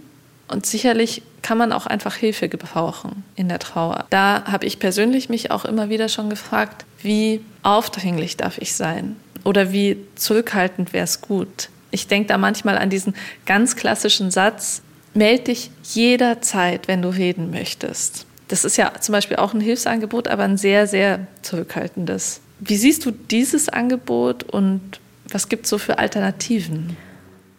Und 0.49 0.67
sicherlich 0.67 1.23
kann 1.43 1.59
man 1.59 1.73
auch 1.73 1.87
einfach 1.87 2.17
Hilfe 2.17 2.49
gebrauchen 2.49 3.23
in 3.37 3.49
der 3.49 3.61
Trauer. 3.61 4.07
Da 4.11 4.45
habe 4.47 4.67
ich 4.67 4.81
persönlich 4.81 5.29
mich 5.29 5.53
auch 5.53 5.65
immer 5.65 5.89
wieder 5.89 6.09
schon 6.09 6.29
gefragt, 6.29 6.85
wie 7.03 7.45
aufdringlich 7.63 8.37
darf 8.37 8.59
ich 8.59 8.75
sein? 8.75 9.15
Oder 9.45 9.73
wie 9.73 9.97
zurückhaltend 10.17 10.93
wäre 10.93 11.05
es 11.05 11.21
gut? 11.21 11.69
Ich 11.93 12.09
denke 12.09 12.29
da 12.29 12.39
manchmal 12.39 12.79
an 12.79 12.91
diesen 12.91 13.15
ganz 13.47 13.77
klassischen 13.77 14.33
Satz, 14.33 14.83
melde 15.15 15.45
dich 15.45 15.71
jederzeit, 15.85 16.89
wenn 16.89 17.03
du 17.03 17.09
reden 17.09 17.51
möchtest. 17.51 18.27
Das 18.49 18.65
ist 18.65 18.77
ja 18.77 18.93
zum 19.01 19.13
Beispiel 19.13 19.37
auch 19.37 19.55
ein 19.55 19.61
Hilfsangebot, 19.61 20.27
aber 20.27 20.43
ein 20.43 20.57
sehr, 20.57 20.89
sehr 20.89 21.27
zurückhaltendes. 21.43 22.41
Wie 22.61 22.77
siehst 22.77 23.07
du 23.07 23.11
dieses 23.11 23.69
Angebot 23.69 24.45
und 24.45 25.01
was 25.31 25.49
gibt 25.49 25.65
es 25.65 25.71
so 25.71 25.79
für 25.79 25.99
Alternativen? 25.99 26.97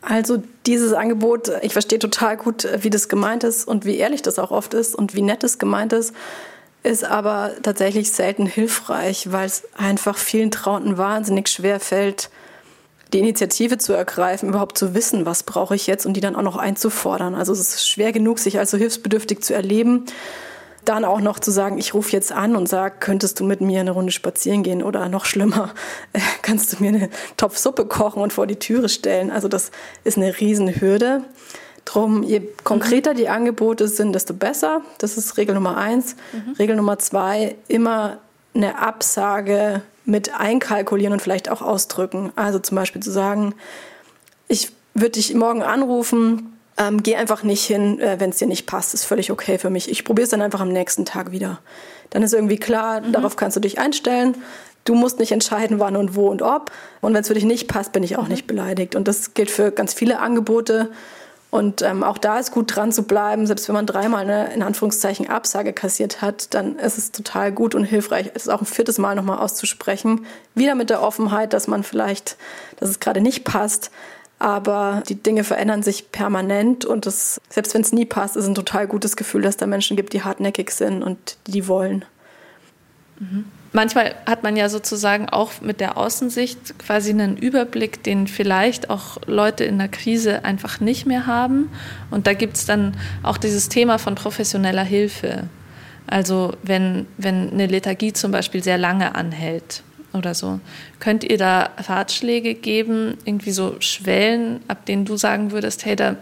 Also 0.01 0.41
dieses 0.65 0.93
Angebot, 0.93 1.51
ich 1.61 1.73
verstehe 1.73 1.99
total 1.99 2.37
gut, 2.37 2.67
wie 2.81 2.89
das 2.89 3.09
gemeint 3.09 3.43
ist 3.43 3.67
und 3.67 3.85
wie 3.85 3.97
ehrlich 3.97 4.21
das 4.21 4.39
auch 4.39 4.51
oft 4.51 4.73
ist 4.73 4.95
und 4.95 5.15
wie 5.15 5.21
nett 5.21 5.43
es 5.43 5.59
gemeint 5.59 5.93
ist, 5.93 6.13
ist 6.83 7.03
aber 7.03 7.51
tatsächlich 7.61 8.11
selten 8.11 8.47
hilfreich, 8.47 9.31
weil 9.31 9.45
es 9.45 9.63
einfach 9.77 10.17
vielen 10.17 10.49
Trauenden 10.49 10.97
wahnsinnig 10.97 11.49
schwer 11.49 11.79
fällt, 11.79 12.31
die 13.13 13.19
Initiative 13.19 13.77
zu 13.77 13.93
ergreifen, 13.93 14.49
überhaupt 14.49 14.77
zu 14.77 14.95
wissen, 14.95 15.25
was 15.25 15.43
brauche 15.43 15.75
ich 15.75 15.85
jetzt 15.85 16.05
und 16.05 16.13
die 16.13 16.21
dann 16.21 16.35
auch 16.35 16.41
noch 16.41 16.57
einzufordern. 16.57 17.35
Also 17.35 17.51
es 17.51 17.59
ist 17.59 17.87
schwer 17.87 18.11
genug, 18.11 18.39
sich 18.39 18.57
als 18.57 18.71
so 18.71 18.77
hilfsbedürftig 18.77 19.41
zu 19.41 19.53
erleben 19.53 20.05
dann 20.85 21.05
auch 21.05 21.21
noch 21.21 21.39
zu 21.39 21.51
sagen, 21.51 21.77
ich 21.77 21.93
rufe 21.93 22.11
jetzt 22.11 22.31
an 22.31 22.55
und 22.55 22.67
sage, 22.67 22.95
könntest 22.99 23.39
du 23.39 23.43
mit 23.43 23.61
mir 23.61 23.79
eine 23.79 23.91
Runde 23.91 24.11
spazieren 24.11 24.63
gehen 24.63 24.83
oder 24.83 25.09
noch 25.09 25.25
schlimmer, 25.25 25.73
kannst 26.41 26.73
du 26.73 26.83
mir 26.83 26.89
eine 26.89 27.09
Topf 27.37 27.57
Suppe 27.57 27.85
kochen 27.85 28.21
und 28.21 28.33
vor 28.33 28.47
die 28.47 28.57
Türe 28.57 28.89
stellen. 28.89 29.31
Also 29.31 29.47
das 29.47 29.71
ist 30.03 30.17
eine 30.17 30.39
Riesenhürde. 30.39 31.23
Drum, 31.85 32.23
je 32.23 32.41
konkreter 32.63 33.13
die 33.13 33.27
Angebote 33.27 33.87
sind, 33.87 34.13
desto 34.13 34.33
besser. 34.33 34.81
Das 34.99 35.17
ist 35.17 35.37
Regel 35.37 35.55
Nummer 35.55 35.77
eins. 35.77 36.15
Mhm. 36.31 36.53
Regel 36.53 36.75
Nummer 36.75 36.99
zwei, 36.99 37.55
immer 37.67 38.17
eine 38.53 38.79
Absage 38.79 39.81
mit 40.05 40.33
einkalkulieren 40.39 41.13
und 41.13 41.21
vielleicht 41.21 41.49
auch 41.49 41.61
ausdrücken. 41.61 42.31
Also 42.35 42.59
zum 42.59 42.75
Beispiel 42.75 43.01
zu 43.01 43.11
sagen, 43.11 43.55
ich 44.47 44.71
würde 44.93 45.11
dich 45.11 45.33
morgen 45.33 45.63
anrufen, 45.63 46.50
ähm, 46.81 47.03
geh 47.03 47.15
einfach 47.15 47.43
nicht 47.43 47.63
hin, 47.63 47.99
äh, 47.99 48.19
wenn 48.19 48.31
es 48.31 48.37
dir 48.37 48.47
nicht 48.47 48.65
passt. 48.65 48.93
Ist 48.93 49.05
völlig 49.05 49.31
okay 49.31 49.57
für 49.57 49.69
mich. 49.69 49.89
Ich 49.89 50.03
probiere 50.03 50.23
es 50.23 50.31
dann 50.31 50.41
einfach 50.41 50.61
am 50.61 50.69
nächsten 50.69 51.05
Tag 51.05 51.31
wieder. 51.31 51.59
Dann 52.09 52.23
ist 52.23 52.33
irgendwie 52.33 52.57
klar, 52.57 53.01
mhm. 53.01 53.11
darauf 53.11 53.35
kannst 53.35 53.55
du 53.55 53.61
dich 53.61 53.79
einstellen. 53.79 54.35
Du 54.83 54.95
musst 54.95 55.19
nicht 55.19 55.31
entscheiden, 55.31 55.79
wann 55.79 55.95
und 55.95 56.15
wo 56.15 56.27
und 56.29 56.41
ob. 56.41 56.71
Und 57.01 57.13
wenn 57.13 57.21
es 57.21 57.27
für 57.27 57.35
dich 57.35 57.45
nicht 57.45 57.67
passt, 57.67 57.91
bin 57.91 58.01
ich 58.01 58.17
auch 58.17 58.23
mhm. 58.23 58.29
nicht 58.29 58.47
beleidigt. 58.47 58.95
Und 58.95 59.07
das 59.07 59.35
gilt 59.35 59.51
für 59.51 59.71
ganz 59.71 59.93
viele 59.93 60.19
Angebote. 60.19 60.89
Und 61.51 61.81
ähm, 61.81 62.01
auch 62.03 62.17
da 62.17 62.39
ist 62.39 62.51
gut 62.51 62.75
dran 62.75 62.93
zu 62.93 63.03
bleiben, 63.03 63.45
selbst 63.45 63.67
wenn 63.67 63.75
man 63.75 63.85
dreimal 63.85 64.21
eine 64.21 64.53
in 64.53 64.63
Anführungszeichen 64.63 65.29
Absage 65.29 65.73
kassiert 65.73 66.21
hat, 66.21 66.53
dann 66.53 66.79
ist 66.79 66.97
es 66.97 67.11
total 67.11 67.51
gut 67.51 67.75
und 67.75 67.83
hilfreich, 67.83 68.31
es 68.33 68.47
auch 68.47 68.61
ein 68.61 68.65
viertes 68.65 68.97
Mal 68.97 69.15
nochmal 69.15 69.39
auszusprechen. 69.39 70.25
Wieder 70.55 70.75
mit 70.75 70.89
der 70.89 71.03
Offenheit, 71.03 71.51
dass 71.51 71.67
man 71.67 71.83
vielleicht, 71.83 72.37
dass 72.79 72.89
es 72.89 73.01
gerade 73.01 73.19
nicht 73.19 73.43
passt, 73.43 73.91
aber 74.41 75.03
die 75.07 75.21
Dinge 75.21 75.43
verändern 75.43 75.83
sich 75.83 76.11
permanent 76.11 76.83
und 76.83 77.05
das, 77.05 77.39
selbst 77.49 77.75
wenn 77.75 77.81
es 77.81 77.93
nie 77.93 78.05
passt, 78.05 78.35
ist 78.35 78.47
ein 78.47 78.55
total 78.55 78.87
gutes 78.87 79.15
Gefühl, 79.15 79.43
dass 79.43 79.55
da 79.55 79.67
Menschen 79.67 79.95
gibt, 79.95 80.13
die 80.13 80.23
hartnäckig 80.23 80.71
sind 80.71 81.03
und 81.03 81.37
die 81.45 81.67
wollen. 81.67 82.05
Mhm. 83.19 83.45
Manchmal 83.71 84.15
hat 84.25 84.41
man 84.41 84.57
ja 84.57 84.67
sozusagen 84.67 85.29
auch 85.29 85.61
mit 85.61 85.79
der 85.79 85.95
Außensicht 85.95 86.79
quasi 86.79 87.11
einen 87.11 87.37
Überblick, 87.37 88.03
den 88.03 88.25
vielleicht 88.25 88.89
auch 88.89 89.17
Leute 89.27 89.63
in 89.63 89.77
der 89.77 89.89
Krise 89.89 90.43
einfach 90.43 90.79
nicht 90.79 91.05
mehr 91.05 91.27
haben. 91.27 91.69
Und 92.09 92.25
da 92.25 92.33
gibt 92.33 92.57
es 92.57 92.65
dann 92.65 92.97
auch 93.21 93.37
dieses 93.37 93.69
Thema 93.69 93.99
von 93.99 94.15
professioneller 94.15 94.83
Hilfe. 94.83 95.43
Also 96.07 96.55
wenn, 96.63 97.05
wenn 97.17 97.51
eine 97.51 97.67
Lethargie 97.67 98.11
zum 98.11 98.31
Beispiel 98.31 98.63
sehr 98.63 98.79
lange 98.79 99.13
anhält 99.13 99.83
oder 100.13 100.33
so. 100.33 100.59
Könnt 100.99 101.23
ihr 101.23 101.37
da 101.37 101.69
Ratschläge 101.77 102.53
geben, 102.55 103.17
irgendwie 103.25 103.51
so 103.51 103.75
Schwellen, 103.79 104.61
ab 104.67 104.85
denen 104.85 105.05
du 105.05 105.17
sagen 105.17 105.51
würdest, 105.51 105.85
hey, 105.85 105.95
da 105.95 106.15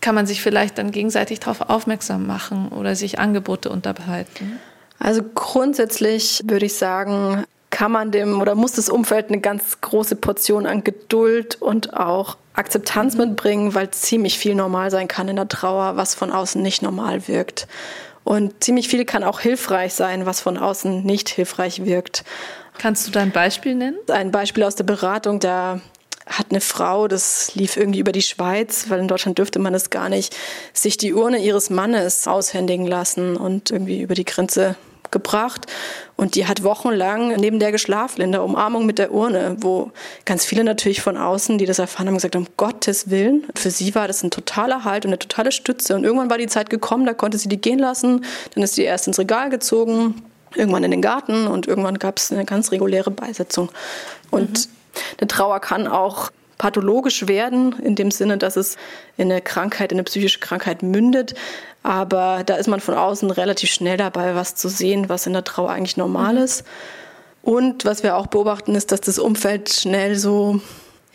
kann 0.00 0.14
man 0.14 0.26
sich 0.26 0.40
vielleicht 0.40 0.78
dann 0.78 0.90
gegenseitig 0.90 1.40
darauf 1.40 1.62
aufmerksam 1.62 2.26
machen 2.26 2.68
oder 2.68 2.94
sich 2.94 3.18
Angebote 3.18 3.70
unterbreiten? 3.70 4.58
Also 4.98 5.22
grundsätzlich 5.22 6.42
würde 6.46 6.66
ich 6.66 6.74
sagen, 6.74 7.44
kann 7.70 7.92
man 7.92 8.10
dem 8.10 8.40
oder 8.40 8.54
muss 8.54 8.72
das 8.72 8.88
Umfeld 8.88 9.28
eine 9.28 9.40
ganz 9.40 9.80
große 9.80 10.16
Portion 10.16 10.66
an 10.66 10.82
Geduld 10.84 11.60
und 11.60 11.94
auch 11.94 12.36
Akzeptanz 12.54 13.14
mhm. 13.14 13.20
mitbringen, 13.28 13.74
weil 13.74 13.90
ziemlich 13.90 14.38
viel 14.38 14.54
normal 14.54 14.90
sein 14.90 15.08
kann 15.08 15.28
in 15.28 15.36
der 15.36 15.48
Trauer, 15.48 15.96
was 15.96 16.14
von 16.14 16.32
außen 16.32 16.60
nicht 16.60 16.82
normal 16.82 17.28
wirkt. 17.28 17.68
Und 18.28 18.62
ziemlich 18.62 18.88
viel 18.88 19.06
kann 19.06 19.24
auch 19.24 19.40
hilfreich 19.40 19.94
sein, 19.94 20.26
was 20.26 20.42
von 20.42 20.58
außen 20.58 21.02
nicht 21.02 21.30
hilfreich 21.30 21.86
wirkt. 21.86 22.24
Kannst 22.76 23.06
du 23.06 23.10
da 23.10 23.20
ein 23.20 23.30
Beispiel 23.30 23.74
nennen? 23.74 23.96
Ein 24.06 24.32
Beispiel 24.32 24.64
aus 24.64 24.74
der 24.74 24.84
Beratung, 24.84 25.40
da 25.40 25.80
hat 26.26 26.48
eine 26.50 26.60
Frau, 26.60 27.08
das 27.08 27.54
lief 27.54 27.78
irgendwie 27.78 28.00
über 28.00 28.12
die 28.12 28.20
Schweiz, 28.20 28.90
weil 28.90 29.00
in 29.00 29.08
Deutschland 29.08 29.38
dürfte 29.38 29.58
man 29.60 29.72
das 29.72 29.88
gar 29.88 30.10
nicht, 30.10 30.36
sich 30.74 30.98
die 30.98 31.14
Urne 31.14 31.38
ihres 31.38 31.70
Mannes 31.70 32.28
aushändigen 32.28 32.86
lassen 32.86 33.34
und 33.34 33.70
irgendwie 33.70 34.02
über 34.02 34.14
die 34.14 34.26
Grenze 34.26 34.76
gebracht. 35.10 35.66
Und 36.16 36.34
die 36.34 36.46
hat 36.46 36.64
wochenlang 36.64 37.36
neben 37.36 37.58
der 37.58 37.72
geschlafen, 37.72 38.20
in 38.20 38.32
der 38.32 38.42
Umarmung 38.42 38.86
mit 38.86 38.98
der 38.98 39.12
Urne, 39.12 39.56
wo 39.60 39.92
ganz 40.24 40.44
viele 40.44 40.64
natürlich 40.64 41.00
von 41.00 41.16
außen, 41.16 41.58
die 41.58 41.66
das 41.66 41.78
erfahren 41.78 42.08
haben, 42.08 42.14
gesagt 42.14 42.34
haben, 42.34 42.46
um 42.46 42.52
Gottes 42.56 43.10
Willen. 43.10 43.46
Für 43.54 43.70
sie 43.70 43.94
war 43.94 44.08
das 44.08 44.22
ein 44.22 44.30
totaler 44.30 44.84
Halt 44.84 45.04
und 45.04 45.10
eine 45.10 45.18
totale 45.18 45.52
Stütze. 45.52 45.94
Und 45.94 46.04
irgendwann 46.04 46.30
war 46.30 46.38
die 46.38 46.46
Zeit 46.46 46.70
gekommen, 46.70 47.06
da 47.06 47.14
konnte 47.14 47.38
sie 47.38 47.48
die 47.48 47.60
gehen 47.60 47.78
lassen. 47.78 48.24
Dann 48.54 48.64
ist 48.64 48.74
sie 48.74 48.82
erst 48.82 49.06
ins 49.06 49.18
Regal 49.18 49.50
gezogen, 49.50 50.22
irgendwann 50.54 50.84
in 50.84 50.90
den 50.90 51.02
Garten 51.02 51.46
und 51.46 51.66
irgendwann 51.66 51.98
gab 51.98 52.18
es 52.18 52.32
eine 52.32 52.44
ganz 52.44 52.72
reguläre 52.72 53.10
Beisetzung. 53.10 53.70
Und 54.30 54.66
mhm. 54.66 54.72
eine 55.18 55.28
Trauer 55.28 55.60
kann 55.60 55.86
auch 55.86 56.30
pathologisch 56.58 57.28
werden, 57.28 57.78
in 57.80 57.94
dem 57.94 58.10
Sinne, 58.10 58.36
dass 58.36 58.56
es 58.56 58.76
in 59.16 59.30
eine 59.30 59.40
Krankheit, 59.40 59.92
in 59.92 59.98
eine 59.98 60.04
psychische 60.04 60.40
Krankheit 60.40 60.82
mündet. 60.82 61.34
Aber 61.82 62.42
da 62.44 62.56
ist 62.56 62.68
man 62.68 62.80
von 62.80 62.94
außen 62.94 63.30
relativ 63.30 63.70
schnell 63.70 63.96
dabei, 63.96 64.34
was 64.34 64.54
zu 64.54 64.68
sehen, 64.68 65.08
was 65.08 65.26
in 65.26 65.32
der 65.32 65.44
Trauer 65.44 65.70
eigentlich 65.70 65.96
normal 65.96 66.34
mhm. 66.34 66.42
ist. 66.42 66.64
Und 67.42 67.84
was 67.84 68.02
wir 68.02 68.16
auch 68.16 68.26
beobachten, 68.26 68.74
ist, 68.74 68.92
dass 68.92 69.00
das 69.00 69.18
Umfeld 69.18 69.70
schnell 69.70 70.16
so 70.16 70.60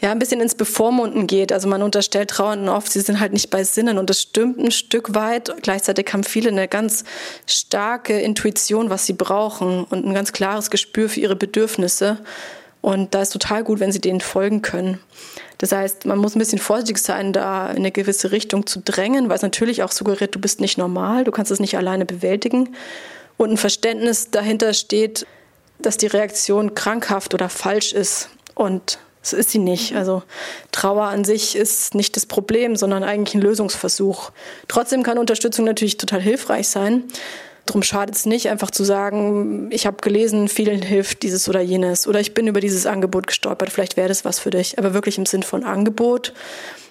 ja, 0.03 0.11
ein 0.11 0.19
bisschen 0.19 0.41
ins 0.41 0.55
Bevormunden 0.55 1.27
geht. 1.27 1.53
Also 1.53 1.69
man 1.69 1.81
unterstellt 1.81 2.29
Trauernden 2.29 2.67
oft, 2.67 2.91
sie 2.91 2.99
sind 2.99 3.21
halt 3.21 3.31
nicht 3.31 3.49
bei 3.49 3.63
Sinnen 3.63 3.97
und 3.97 4.09
das 4.09 4.21
stimmt 4.21 4.59
ein 4.59 4.71
Stück 4.71 5.15
weit. 5.15 5.53
Gleichzeitig 5.61 6.11
haben 6.11 6.25
viele 6.25 6.49
eine 6.49 6.67
ganz 6.67 7.05
starke 7.47 8.19
Intuition, 8.19 8.89
was 8.89 9.05
sie 9.05 9.13
brauchen 9.13 9.85
und 9.85 10.05
ein 10.05 10.13
ganz 10.13 10.33
klares 10.33 10.69
Gespür 10.69 11.07
für 11.07 11.21
ihre 11.21 11.37
Bedürfnisse. 11.37 12.17
Und 12.81 13.13
da 13.15 13.21
ist 13.21 13.29
total 13.29 13.63
gut, 13.63 13.79
wenn 13.79 13.93
sie 13.93 14.01
denen 14.01 14.19
folgen 14.19 14.61
können. 14.61 14.99
Das 15.63 15.71
heißt, 15.71 16.05
man 16.05 16.19
muss 16.19 16.35
ein 16.35 16.39
bisschen 16.39 16.59
vorsichtig 16.59 16.97
sein, 16.97 17.31
da 17.31 17.69
in 17.69 17.77
eine 17.77 17.91
gewisse 17.93 18.33
Richtung 18.33 18.67
zu 18.67 18.81
drängen, 18.81 19.29
weil 19.29 19.37
es 19.37 19.43
natürlich 19.43 19.81
auch 19.81 19.93
suggeriert, 19.93 20.35
du 20.35 20.39
bist 20.39 20.59
nicht 20.59 20.77
normal, 20.77 21.23
du 21.23 21.31
kannst 21.31 21.51
es 21.51 21.61
nicht 21.61 21.77
alleine 21.77 22.05
bewältigen. 22.05 22.75
Und 23.37 23.51
ein 23.51 23.55
Verständnis 23.55 24.29
dahinter 24.29 24.73
steht, 24.73 25.25
dass 25.79 25.95
die 25.95 26.07
Reaktion 26.07 26.75
krankhaft 26.75 27.33
oder 27.33 27.47
falsch 27.47 27.93
ist. 27.93 28.27
Und 28.55 28.99
Das 29.21 29.31
ist 29.31 29.51
sie 29.51 29.59
nicht. 29.59 29.95
Also 29.95 30.21
Trauer 30.73 31.05
an 31.05 31.23
sich 31.23 31.55
ist 31.55 31.95
nicht 31.95 32.17
das 32.17 32.25
Problem, 32.25 32.75
sondern 32.75 33.05
eigentlich 33.05 33.35
ein 33.35 33.41
Lösungsversuch. 33.41 34.31
Trotzdem 34.67 35.01
kann 35.01 35.17
Unterstützung 35.17 35.63
natürlich 35.63 35.95
total 35.95 36.19
hilfreich 36.19 36.67
sein. 36.67 37.05
Darum 37.65 37.81
schadet 37.81 38.15
es 38.15 38.25
nicht, 38.25 38.49
einfach 38.49 38.71
zu 38.71 38.83
sagen, 38.83 39.69
ich 39.71 39.85
habe 39.85 39.97
gelesen, 40.01 40.49
vielen 40.49 40.81
hilft 40.81 41.23
dieses 41.23 41.47
oder 41.47 41.61
jenes 41.61 42.07
oder 42.07 42.19
ich 42.19 42.33
bin 42.33 42.47
über 42.47 42.59
dieses 42.59 42.85
Angebot 42.85 43.27
gestolpert, 43.27 43.71
vielleicht 43.71 43.95
wäre 43.95 44.09
das 44.09 44.25
was 44.25 44.39
für 44.39 44.49
dich. 44.49 44.77
Aber 44.77 44.93
wirklich 44.93 45.17
im 45.17 45.25
Sinn 45.25 45.43
von 45.43 45.63
Angebot, 45.63 46.33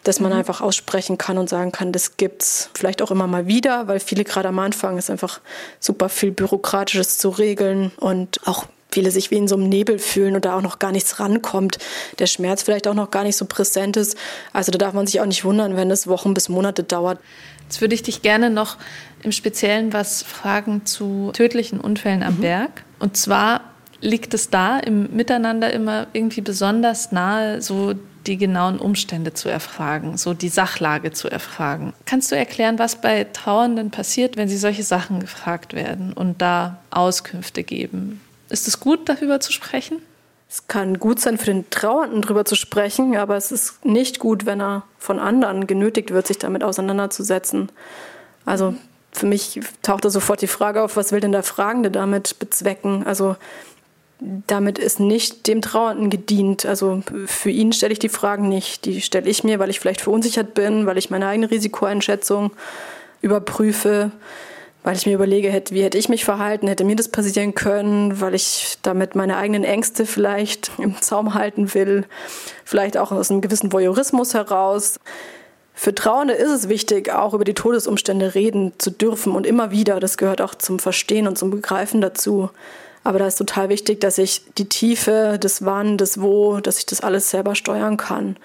dass 0.03 0.19
man 0.19 0.33
mhm. 0.33 0.39
einfach 0.39 0.63
aussprechen 0.63 1.19
kann 1.19 1.37
und 1.37 1.51
sagen 1.51 1.73
kann, 1.73 1.93
das 1.93 2.17
gibt's 2.17 2.71
vielleicht 2.75 3.03
auch 3.03 3.11
immer 3.11 3.27
mal 3.27 3.47
wieder, 3.47 3.87
weil 3.87 4.01
viele 4.01 4.25
gerade 4.25 4.49
am 4.49 4.59
Anfang 4.59 4.97
ist 4.97 5.11
einfach 5.11 5.41
super 5.79 6.09
viel 6.09 6.33
Bürokratisches 6.33 7.19
zu 7.19 7.29
regeln 7.29 7.93
und 7.99 8.41
auch 8.47 8.67
viele 8.93 9.11
sich 9.11 9.31
wie 9.31 9.37
in 9.37 9.49
so 9.49 9.57
einem 9.57 9.69
Nebel 9.69 9.99
fühlen 9.99 10.35
und 10.35 10.45
da 10.45 10.57
auch 10.57 10.63
noch 10.63 10.79
gar 10.79 10.93
nichts 10.93 11.19
rankommt, 11.19 11.79
der 12.19 12.27
Schmerz 12.27 12.63
vielleicht 12.63 12.87
auch 12.87 12.95
noch 12.95 13.11
gar 13.11 13.25
nicht 13.25 13.37
so 13.37 13.47
präsent 13.47 13.97
ist. 13.97 14.17
Also 14.53 14.71
da 14.71 14.79
darf 14.79 14.95
man 14.95 15.07
sich 15.07 15.21
auch 15.21 15.27
nicht 15.27 15.45
wundern, 15.45 15.77
wenn 15.77 15.91
es 15.91 16.07
Wochen 16.07 16.35
bis 16.35 16.49
Monate 16.49 16.83
dauert. 16.85 17.19
Jetzt 17.65 17.81
würde 17.81 17.95
ich 17.95 18.03
dich 18.03 18.23
gerne 18.23 18.51
noch 18.51 18.77
im 19.23 19.33
Speziellen 19.33 19.93
was 19.93 20.23
fragen 20.23 20.85
zu 20.85 21.31
tödlichen 21.33 21.81
Unfällen 21.81 22.23
am 22.23 22.37
mhm. 22.37 22.43
Berg. 22.43 22.85
Und 22.99 23.17
zwar 23.17 23.63
liegt 24.01 24.35
es 24.35 24.51
da 24.51 24.79
im 24.79 25.15
Miteinander 25.15 25.73
immer 25.73 26.09
irgendwie 26.13 26.41
besonders 26.43 27.13
nahe, 27.13 27.63
so 27.63 27.95
die 28.27 28.37
genauen 28.37 28.79
Umstände 28.79 29.33
zu 29.33 29.49
erfragen, 29.49 30.17
so 30.17 30.35
die 30.35 30.49
Sachlage 30.49 31.13
zu 31.13 31.29
erfragen. 31.29 31.93
Kannst 32.05 32.31
du 32.31 32.37
erklären, 32.37 32.79
was 32.79 33.01
bei 33.01 33.25
Trauernden 33.25 33.91
passiert, 33.91 34.37
wenn 34.37 34.49
sie 34.49 34.57
solche 34.57 34.85
Sachen 34.85 35.21
gefragt 35.21 35.75
werden 35.75 36.13
und 36.13 36.41
da 36.41 36.79
Auskünfte 36.91 37.63
geben? 37.63 38.21
Ist 38.53 38.69
es 38.69 38.81
gut, 38.81 39.09
darüber 39.09 39.41
zu 39.41 39.51
sprechen? 39.51 40.03
Es 40.47 40.67
kann 40.67 40.99
gut 40.99 41.19
sein, 41.19 41.39
für 41.39 41.47
den 41.47 41.71
Trauernden 41.71 42.21
darüber 42.21 42.45
zu 42.45 42.55
sprechen, 42.55 43.17
aber 43.17 43.39
es 43.39 43.51
ist 43.51 43.83
nicht 43.87 44.19
gut, 44.19 44.45
wenn 44.45 44.61
er 44.61 44.83
von 44.99 45.19
anderen 45.19 45.67
genötigt 45.67 46.11
wird, 46.11 46.27
sich 46.27 46.37
damit 46.39 46.63
auseinanderzusetzen. 46.63 47.73
Also 48.45 48.75
für 49.11 49.25
mich 49.25 49.59
taucht 49.81 50.05
da 50.05 50.11
sofort 50.11 50.43
die 50.43 50.49
Frage 50.49 50.83
auf, 50.83 50.97
was 50.97 51.13
will 51.13 51.21
denn 51.21 51.33
der 51.33 51.43
Fragende 51.43 51.91
damit 51.91 52.39
bezwecken? 52.39 53.07
Also 53.07 53.37
damit 54.21 54.79
ist 54.79 55.01
nicht 55.01 55.47
dem 55.47 55.63
Trauernden 55.63 56.11
gedient. 56.11 56.67
Also 56.67 57.03
für 57.25 57.51
ihn 57.51 57.73
stelle 57.73 57.95
ich 57.95 57.99
die 57.99 58.11
Fragen 58.11 58.51
nicht. 58.51 58.85
Die 58.85 59.01
stelle 59.01 59.31
ich 59.31 59.45
mir, 59.45 59.61
weil 59.61 59.71
ich 59.71 59.81
vielleicht 59.81 60.03
verunsichert 60.03 60.53
bin, 60.53 60.85
weil 60.85 60.99
ich 60.99 61.09
meine 61.09 61.27
eigene 61.27 61.51
Risikoeinschätzung 61.51 62.51
überprüfe 63.23 64.11
weil 64.83 64.97
ich 64.97 65.07
mir 65.07 65.15
überlege, 65.15 65.51
hätte, 65.51 65.75
wie 65.75 65.83
hätte 65.83 65.99
ich 65.99 66.09
mich 66.09 66.25
verhalten, 66.25 66.67
hätte 66.67 66.85
mir 66.85 66.97
das 66.97 67.09
passieren 67.09 67.55
können, 67.55 68.21
weil 68.21 68.35
ich 68.35 68.79
damit 68.83 69.15
meine 69.15 69.37
eigenen 69.37 69.65
Ängste 69.65 70.07
vielleicht 70.07 70.73
im 70.79 71.01
Zaum 71.01 71.35
halten 71.35 71.73
will, 71.75 72.05
vielleicht 72.65 72.97
auch 72.97 73.13
aus 73.13 73.31
einem 73.31 73.41
gewissen 73.41 73.73
Voyeurismus 73.73 74.35
heraus. 74.35 74.99
Für 75.75 75.95
Trauernde 75.95 76.35
ist 76.35 76.51
es 76.51 76.69
wichtig, 76.69 77.13
auch 77.13 77.33
über 77.33 77.45
die 77.45 77.55
Todesumstände 77.55 78.35
reden 78.35 78.73
zu 78.79 78.91
dürfen 78.91 79.35
und 79.35 79.47
immer 79.47 79.71
wieder. 79.71 80.01
Das 80.01 80.17
gehört 80.17 80.41
auch 80.41 80.55
zum 80.55 80.79
Verstehen 80.79 81.27
und 81.27 81.39
zum 81.39 81.51
Begreifen 81.51 82.01
dazu. 82.01 82.51
Aber 83.05 83.19
da 83.19 83.27
ist 83.27 83.37
total 83.37 83.69
wichtig, 83.69 84.01
dass 84.01 84.19
ich 84.19 84.43
die 84.59 84.69
Tiefe, 84.69 85.39
das 85.41 85.65
Wann, 85.65 85.97
das 85.97 86.21
Wo, 86.21 86.61
dass 86.61 86.79
ich 86.79 86.87
das 86.87 87.01
alles 87.01 87.31
selber 87.31 87.55
steuern 87.55 87.97
kann. 87.97 88.37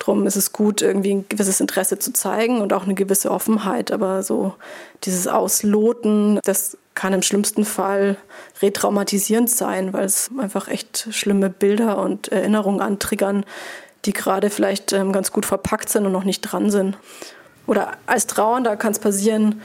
Drum 0.00 0.26
ist 0.26 0.36
es 0.36 0.52
gut, 0.52 0.80
irgendwie 0.82 1.14
ein 1.14 1.26
gewisses 1.28 1.60
Interesse 1.60 1.98
zu 1.98 2.12
zeigen 2.12 2.60
und 2.60 2.72
auch 2.72 2.84
eine 2.84 2.94
gewisse 2.94 3.30
Offenheit. 3.30 3.92
Aber 3.92 4.22
so 4.22 4.54
dieses 5.04 5.28
Ausloten, 5.28 6.40
das 6.42 6.78
kann 6.94 7.12
im 7.12 7.22
schlimmsten 7.22 7.64
Fall 7.64 8.16
retraumatisierend 8.62 9.50
sein, 9.50 9.92
weil 9.92 10.04
es 10.04 10.30
einfach 10.38 10.68
echt 10.68 11.08
schlimme 11.12 11.50
Bilder 11.50 11.98
und 11.98 12.28
Erinnerungen 12.28 12.80
antriggern, 12.80 13.44
die 14.06 14.14
gerade 14.14 14.50
vielleicht 14.50 14.92
ähm, 14.92 15.12
ganz 15.12 15.32
gut 15.32 15.44
verpackt 15.46 15.90
sind 15.90 16.06
und 16.06 16.12
noch 16.12 16.24
nicht 16.24 16.40
dran 16.40 16.70
sind. 16.70 16.96
Oder 17.66 17.98
als 18.06 18.26
Trauernder 18.26 18.76
kann 18.76 18.92
es 18.92 18.98
passieren, 18.98 19.60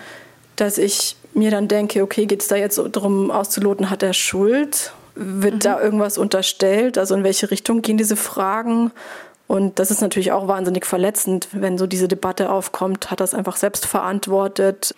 dass 0.57 0.77
ich 0.77 1.15
mir 1.33 1.49
dann 1.49 1.67
denke, 1.67 2.03
okay, 2.03 2.25
geht 2.25 2.41
es 2.41 2.47
da 2.49 2.55
jetzt 2.55 2.79
darum 2.91 3.31
auszuloten, 3.31 3.89
hat 3.89 4.03
er 4.03 4.13
Schuld? 4.13 4.91
Wird 5.15 5.55
mhm. 5.55 5.59
da 5.59 5.81
irgendwas 5.81 6.17
unterstellt? 6.17 6.97
Also 6.97 7.15
in 7.15 7.23
welche 7.23 7.51
Richtung 7.51 7.81
gehen 7.81 7.97
diese 7.97 8.17
Fragen? 8.17 8.91
Und 9.47 9.79
das 9.79 9.91
ist 9.91 10.01
natürlich 10.01 10.31
auch 10.31 10.47
wahnsinnig 10.47 10.85
verletzend, 10.85 11.49
wenn 11.51 11.77
so 11.77 11.85
diese 11.85 12.07
Debatte 12.07 12.49
aufkommt, 12.49 13.11
hat 13.11 13.19
das 13.19 13.33
einfach 13.33 13.57
selbst 13.57 13.85
verantwortet. 13.85 14.95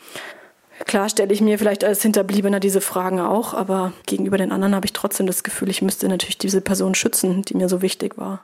Klar 0.86 1.10
stelle 1.10 1.34
ich 1.34 1.42
mir 1.42 1.58
vielleicht 1.58 1.84
als 1.84 2.02
Hinterbliebener 2.02 2.60
diese 2.60 2.82
Fragen 2.82 3.20
auch, 3.20 3.54
aber 3.54 3.94
gegenüber 4.06 4.38
den 4.38 4.52
anderen 4.52 4.76
habe 4.76 4.86
ich 4.86 4.94
trotzdem 4.94 5.28
das 5.28 5.44
Gefühl, 5.44 5.70
ich 5.70 5.82
müsste 5.82 6.08
natürlich 6.08 6.38
diese 6.38 6.62
Person 6.62 6.96
schützen, 6.96 7.42
die 7.42 7.58
mir 7.58 7.68
so 7.68 7.82
wichtig 7.82 8.18
war. 8.18 8.44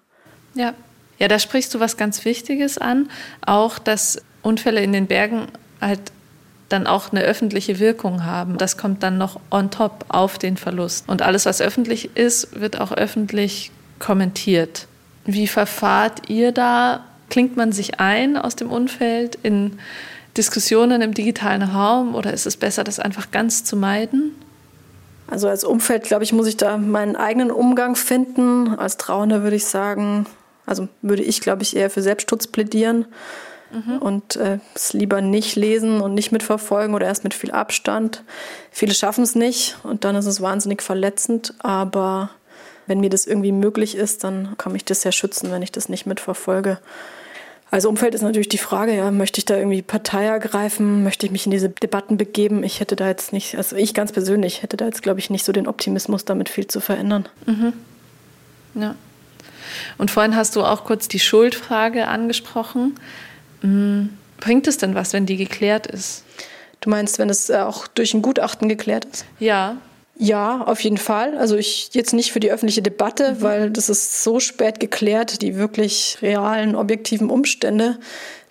Ja, 0.56 0.74
ja, 1.20 1.28
da 1.28 1.40
sprichst 1.40 1.74
du 1.74 1.80
was 1.80 1.96
ganz 1.96 2.26
Wichtiges 2.26 2.78
an, 2.78 3.10
auch 3.46 3.80
dass 3.80 4.22
Unfälle 4.42 4.82
in 4.82 4.92
den 4.94 5.08
Bergen 5.08 5.48
halt 5.80 6.00
dann 6.70 6.88
auch 6.88 7.12
eine 7.12 7.22
öffentliche 7.22 7.80
Wirkung 7.80 8.26
haben. 8.26 8.58
Das 8.58 8.78
kommt 8.78 9.04
dann 9.04 9.18
noch 9.18 9.40
on 9.52 9.70
top 9.70 10.06
auf 10.08 10.40
den 10.40 10.58
Verlust. 10.58 11.08
Und 11.08 11.22
alles, 11.22 11.46
was 11.46 11.62
öffentlich 11.62 12.18
ist, 12.18 12.60
wird 12.60 12.82
auch 12.82 12.92
öffentlich 12.92 13.72
kommentiert. 14.00 14.88
Wie 15.26 15.48
verfahrt 15.48 16.30
ihr 16.30 16.52
da? 16.52 17.06
Klingt 17.30 17.58
man 17.58 17.72
sich 17.72 18.00
ein 18.00 18.38
aus 18.38 18.56
dem 18.56 18.72
Umfeld 18.72 19.38
in 19.42 19.80
Diskussionen 20.38 21.02
im 21.02 21.14
digitalen 21.14 21.64
Raum 21.64 22.16
oder 22.16 22.34
ist 22.34 22.46
es 22.46 22.58
besser, 22.58 22.84
das 22.84 23.00
einfach 23.00 23.32
ganz 23.32 23.64
zu 23.64 23.76
meiden? 23.76 24.36
Also 25.28 25.48
als 25.48 25.64
Umfeld, 25.64 26.04
glaube 26.04 26.24
ich, 26.24 26.34
muss 26.34 26.48
ich 26.48 26.58
da 26.58 26.78
meinen 26.78 27.16
eigenen 27.16 27.52
Umgang 27.52 27.96
finden. 27.96 28.76
Als 28.78 28.98
Trauender 28.98 29.44
würde 29.44 29.56
ich 29.56 29.66
sagen, 29.66 30.26
also 30.66 30.88
würde 31.02 31.24
ich, 31.24 31.42
glaube 31.42 31.64
ich, 31.64 31.76
eher 31.76 31.90
für 31.90 32.02
Selbstschutz 32.02 32.48
plädieren 32.48 33.06
mhm. 33.72 33.98
und 33.98 34.36
äh, 34.36 34.60
es 34.76 34.94
lieber 34.94 35.22
nicht 35.22 35.56
lesen 35.56 36.02
und 36.02 36.14
nicht 36.14 36.32
mitverfolgen 36.32 36.96
oder 36.96 37.08
erst 37.08 37.24
mit 37.24 37.34
viel 37.34 37.52
Abstand. 37.52 38.24
Viele 38.72 38.94
schaffen 38.94 39.24
es 39.24 39.36
nicht 39.36 39.78
und 39.84 40.04
dann 40.04 40.16
ist 40.16 40.26
es 40.26 40.42
wahnsinnig 40.42 40.82
verletzend, 40.82 41.54
aber 41.60 42.30
wenn 42.88 43.00
mir 43.00 43.10
das 43.10 43.26
irgendwie 43.26 43.52
möglich 43.52 43.96
ist, 43.96 44.24
dann 44.24 44.56
kann 44.58 44.74
mich 44.74 44.86
das 44.86 45.04
ja 45.04 45.12
schützen, 45.12 45.52
wenn 45.52 45.62
ich 45.62 45.72
das 45.72 45.90
nicht 45.90 46.06
mitverfolge. 46.06 46.80
Als 47.72 47.86
Umfeld 47.86 48.14
ist 48.14 48.22
natürlich 48.22 48.50
die 48.50 48.60
Frage, 48.60 48.96
ja, 48.96 49.10
möchte 49.10 49.40
ich 49.40 49.46
da 49.46 49.58
irgendwie 49.58 49.82
Partei 49.82 50.26
ergreifen? 50.26 51.04
Möchte 51.04 51.26
ich 51.26 51.32
mich 51.32 51.46
in 51.46 51.52
diese 51.52 51.70
Debatten 51.70 52.18
begeben? 52.18 52.64
Ich 52.64 52.80
hätte 52.80 52.96
da 52.96 53.08
jetzt 53.08 53.34
nicht, 53.34 53.56
also 53.56 53.76
ich 53.76 53.96
ganz 53.96 54.12
persönlich 54.12 54.62
hätte 54.62 54.78
da 54.78 54.86
jetzt, 54.86 55.02
glaube 55.02 55.20
ich, 55.20 55.32
nicht 55.32 55.44
so 55.44 55.52
den 55.52 55.68
Optimismus, 55.68 56.24
damit 56.24 56.50
viel 56.50 56.68
zu 56.68 56.82
verändern. 56.82 57.28
Mhm. 57.48 57.74
Ja. 58.76 58.96
Und 59.98 60.12
vorhin 60.12 60.36
hast 60.36 60.56
du 60.56 60.64
auch 60.64 60.84
kurz 60.84 61.08
die 61.08 61.20
Schuldfrage 61.20 62.08
angesprochen. 62.08 63.00
Hm, 63.62 64.10
bringt 64.40 64.68
es 64.68 64.78
denn 64.78 64.94
was, 64.94 65.14
wenn 65.14 65.26
die 65.26 65.38
geklärt 65.38 65.88
ist? 65.88 66.26
Du 66.80 66.92
meinst, 66.92 67.18
wenn 67.18 67.32
es 67.32 67.50
auch 67.50 67.88
durch 67.88 68.14
ein 68.14 68.22
Gutachten 68.22 68.70
geklärt 68.70 69.06
ist? 69.06 69.26
Ja, 69.40 69.78
ja, 70.16 70.64
auf 70.64 70.80
jeden 70.82 70.98
Fall. 70.98 71.38
Also 71.38 71.58
ich 71.58 71.90
jetzt 71.94 72.14
nicht 72.14 72.32
für 72.32 72.40
die 72.40 72.52
öffentliche 72.52 72.82
Debatte, 72.82 73.34
mhm. 73.34 73.42
weil 73.42 73.72
das 73.72 73.90
ist 73.90 74.24
so 74.24 74.40
spät 74.40 74.80
geklärt, 74.80 75.42
die 75.42 75.56
wirklich 75.58 76.18
realen, 76.22 76.76
objektiven 76.76 77.30
Umstände, 77.30 77.98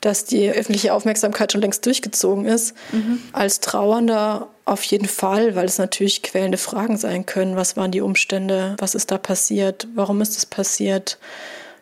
dass 0.00 0.24
die 0.24 0.50
öffentliche 0.50 0.92
Aufmerksamkeit 0.92 1.52
schon 1.52 1.60
längst 1.60 1.86
durchgezogen 1.86 2.46
ist. 2.46 2.74
Mhm. 2.90 3.22
Als 3.32 3.60
Trauernder 3.60 4.48
auf 4.64 4.82
jeden 4.84 5.06
Fall, 5.06 5.54
weil 5.54 5.66
es 5.66 5.78
natürlich 5.78 6.22
quälende 6.22 6.58
Fragen 6.58 6.96
sein 6.96 7.26
können. 7.26 7.56
Was 7.56 7.76
waren 7.76 7.92
die 7.92 8.00
Umstände? 8.00 8.76
Was 8.78 8.94
ist 8.96 9.12
da 9.12 9.18
passiert? 9.18 9.86
Warum 9.94 10.20
ist 10.20 10.36
es 10.36 10.46
passiert? 10.46 11.18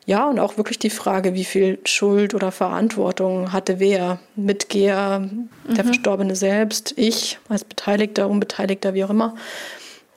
Ja, 0.07 0.29
und 0.29 0.39
auch 0.41 0.57
wirklich 0.57 0.79
die 0.79 0.91
Frage, 0.91 1.35
wie 1.35 1.45
viel 1.45 1.79
Schuld 1.85 2.35
oder 2.35 2.51
Verantwortung 2.51 3.53
hatte 3.53 3.79
wer? 3.79 4.19
Mitgeher, 4.35 5.21
mhm. 5.21 5.49
der 5.75 5.85
Verstorbene 5.85 6.35
selbst, 6.35 6.95
ich 6.97 7.39
als 7.49 7.65
Beteiligter, 7.65 8.29
Unbeteiligter, 8.29 8.95
wie 8.95 9.05
auch 9.05 9.11
immer. 9.11 9.35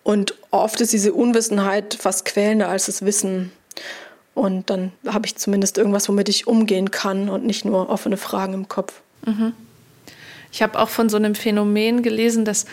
Und 0.04 0.36
oft 0.52 0.82
ist 0.82 0.94
diese 0.94 1.14
Unwissenheit 1.14 1.94
fast 1.94 2.26
quälender 2.26 2.70
als 2.70 2.88
das 2.88 3.06
Wissen. 3.06 3.52
Und 4.34 4.70
dann 4.70 4.92
habe 5.08 5.26
ich 5.26 5.36
zumindest 5.36 5.78
irgendwas, 5.78 6.10
womit 6.10 6.28
ich 6.28 6.48
umgehen 6.48 6.92
kann 6.92 7.30
und 7.30 7.46
nicht 7.46 7.66
nur 7.66 7.90
offene 7.90 8.18
Fragen 8.18 8.54
im 8.54 8.68
Kopf. 8.68 9.02
Mhm. 9.26 9.54
Ich 10.52 10.62
habe 10.62 10.80
auch 10.80 10.90
von 10.90 11.10
so 11.10 11.18
einem 11.18 11.36
Phänomen 11.36 12.04
gelesen, 12.04 12.46
dass 12.46 12.66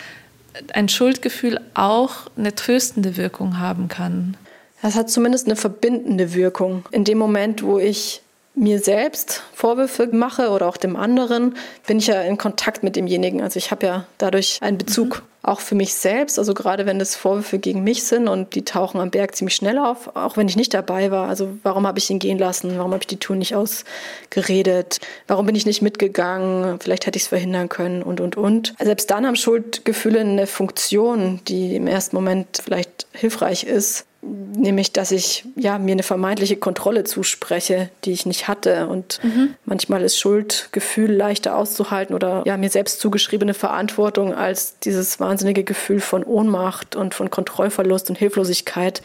ein 0.73 0.89
Schuldgefühl 0.89 1.59
auch 1.73 2.29
eine 2.37 2.53
tröstende 2.53 3.17
Wirkung 3.17 3.59
haben 3.59 3.87
kann. 3.87 4.37
Das 4.81 4.95
hat 4.95 5.09
zumindest 5.09 5.47
eine 5.47 5.55
verbindende 5.55 6.33
Wirkung. 6.33 6.85
In 6.91 7.03
dem 7.03 7.17
Moment, 7.17 7.63
wo 7.63 7.79
ich 7.79 8.21
mir 8.53 8.79
selbst 8.79 9.43
Vorwürfe 9.53 10.07
mache 10.07 10.49
oder 10.49 10.67
auch 10.67 10.77
dem 10.77 10.95
anderen, 10.95 11.55
bin 11.87 11.99
ich 11.99 12.07
ja 12.07 12.21
in 12.21 12.37
Kontakt 12.37 12.83
mit 12.83 12.95
demjenigen. 12.95 13.41
Also 13.41 13.57
ich 13.57 13.71
habe 13.71 13.85
ja 13.85 14.05
dadurch 14.17 14.57
einen 14.61 14.77
Bezug 14.77 15.19
mhm. 15.19 15.49
auch 15.49 15.61
für 15.61 15.75
mich 15.75 15.93
selbst. 15.93 16.37
Also 16.37 16.53
gerade 16.53 16.85
wenn 16.85 16.99
es 16.99 17.15
Vorwürfe 17.15 17.59
gegen 17.59 17.83
mich 17.83 18.03
sind 18.03 18.27
und 18.27 18.53
die 18.53 18.65
tauchen 18.65 18.99
am 18.99 19.09
Berg 19.09 19.35
ziemlich 19.35 19.55
schnell 19.55 19.77
auf, 19.77 20.17
auch 20.17 20.35
wenn 20.35 20.49
ich 20.49 20.57
nicht 20.57 20.73
dabei 20.73 21.11
war. 21.11 21.29
Also 21.29 21.49
warum 21.63 21.87
habe 21.87 21.99
ich 21.99 22.09
ihn 22.09 22.19
gehen 22.19 22.37
lassen? 22.37 22.77
Warum 22.77 22.91
habe 22.91 23.03
ich 23.03 23.07
die 23.07 23.19
Tour 23.19 23.37
nicht 23.37 23.55
ausgeredet? 23.55 24.99
Warum 25.27 25.45
bin 25.45 25.55
ich 25.55 25.65
nicht 25.65 25.81
mitgegangen? 25.81 26.77
Vielleicht 26.81 27.05
hätte 27.05 27.15
ich 27.15 27.23
es 27.23 27.29
verhindern 27.29 27.69
können 27.69 28.03
und, 28.03 28.19
und, 28.19 28.35
und. 28.35 28.73
Selbst 28.81 29.09
dann 29.11 29.25
haben 29.25 29.37
Schuldgefühle 29.37 30.19
eine 30.19 30.45
Funktion, 30.45 31.39
die 31.47 31.77
im 31.77 31.87
ersten 31.87 32.17
Moment 32.17 32.59
vielleicht 32.61 33.07
hilfreich 33.13 33.63
ist 33.63 34.05
nämlich 34.21 34.93
dass 34.93 35.11
ich 35.11 35.45
ja 35.55 35.79
mir 35.79 35.93
eine 35.93 36.03
vermeintliche 36.03 36.55
Kontrolle 36.57 37.03
zuspreche, 37.03 37.89
die 38.05 38.11
ich 38.11 38.25
nicht 38.25 38.47
hatte 38.47 38.87
und 38.87 39.19
mhm. 39.23 39.55
manchmal 39.65 40.03
ist 40.03 40.19
Schuldgefühl 40.19 41.11
leichter 41.11 41.55
auszuhalten 41.55 42.13
oder 42.13 42.43
ja 42.45 42.57
mir 42.57 42.69
selbst 42.69 42.99
zugeschriebene 42.99 43.53
Verantwortung 43.53 44.33
als 44.33 44.77
dieses 44.79 45.19
wahnsinnige 45.19 45.63
Gefühl 45.63 45.99
von 45.99 46.23
Ohnmacht 46.23 46.95
und 46.95 47.15
von 47.15 47.29
Kontrollverlust 47.29 48.09
und 48.09 48.17
Hilflosigkeit, 48.17 49.01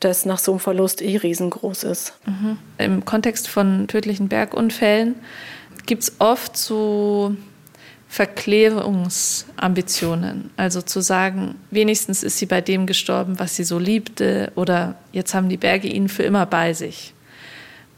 das 0.00 0.24
nach 0.24 0.38
so 0.38 0.52
einem 0.52 0.60
Verlust 0.60 1.02
eh 1.02 1.16
riesengroß 1.16 1.84
ist. 1.84 2.14
Mhm. 2.26 2.58
Im 2.78 3.04
Kontext 3.04 3.48
von 3.48 3.86
tödlichen 3.86 4.28
Bergunfällen 4.28 5.16
gibt 5.86 6.02
es 6.02 6.12
oft 6.18 6.56
so 6.56 7.34
Verklärungsambitionen. 8.08 10.50
Also 10.56 10.80
zu 10.80 11.00
sagen, 11.00 11.56
wenigstens 11.70 12.22
ist 12.22 12.38
sie 12.38 12.46
bei 12.46 12.62
dem 12.62 12.86
gestorben, 12.86 13.38
was 13.38 13.56
sie 13.56 13.64
so 13.64 13.78
liebte, 13.78 14.50
oder 14.54 14.94
jetzt 15.12 15.34
haben 15.34 15.50
die 15.50 15.58
Berge 15.58 15.88
ihn 15.88 16.08
für 16.08 16.22
immer 16.22 16.46
bei 16.46 16.72
sich. 16.72 17.12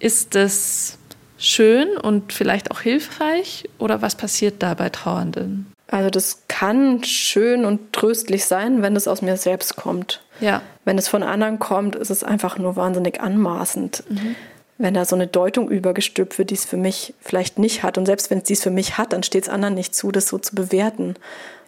Ist 0.01 0.35
das 0.35 0.99
schön 1.38 1.96
und 1.96 2.33
vielleicht 2.33 2.73
auch 2.73 2.81
hilfreich 2.81 3.68
oder 3.79 4.03
was 4.03 4.16
passiert 4.16 4.62
da 4.62 4.75
bei 4.75 4.88
Trauernden? 4.88 5.73
Also 5.87 6.11
das 6.11 6.42
kann 6.49 7.05
schön 7.05 7.64
und 7.64 7.92
tröstlich 7.92 8.44
sein, 8.44 8.83
wenn 8.83 8.96
es 8.96 9.07
aus 9.09 9.23
mir 9.23 9.37
selbst 9.37 9.77
kommt. 9.77 10.23
Ja. 10.40 10.62
Wenn 10.85 10.99
es 10.99 11.09
von 11.09 11.23
anderen 11.23 11.59
kommt, 11.59 11.96
ist 11.96 12.11
es 12.11 12.23
einfach 12.25 12.59
nur 12.59 12.77
wahnsinnig 12.77 13.20
anmaßend. 13.20 14.05
Mhm 14.09 14.37
wenn 14.80 14.94
da 14.94 15.04
so 15.04 15.14
eine 15.14 15.26
Deutung 15.26 15.68
übergestülpt 15.68 16.38
wird, 16.38 16.50
die 16.50 16.54
es 16.54 16.64
für 16.64 16.78
mich 16.78 17.14
vielleicht 17.20 17.58
nicht 17.58 17.82
hat. 17.82 17.98
Und 17.98 18.06
selbst 18.06 18.30
wenn 18.30 18.38
es 18.38 18.44
dies 18.44 18.62
für 18.62 18.70
mich 18.70 18.96
hat, 18.96 19.12
dann 19.12 19.22
steht 19.22 19.44
es 19.44 19.48
anderen 19.50 19.74
nicht 19.74 19.94
zu, 19.94 20.10
das 20.10 20.26
so 20.26 20.38
zu 20.38 20.54
bewerten. 20.54 21.16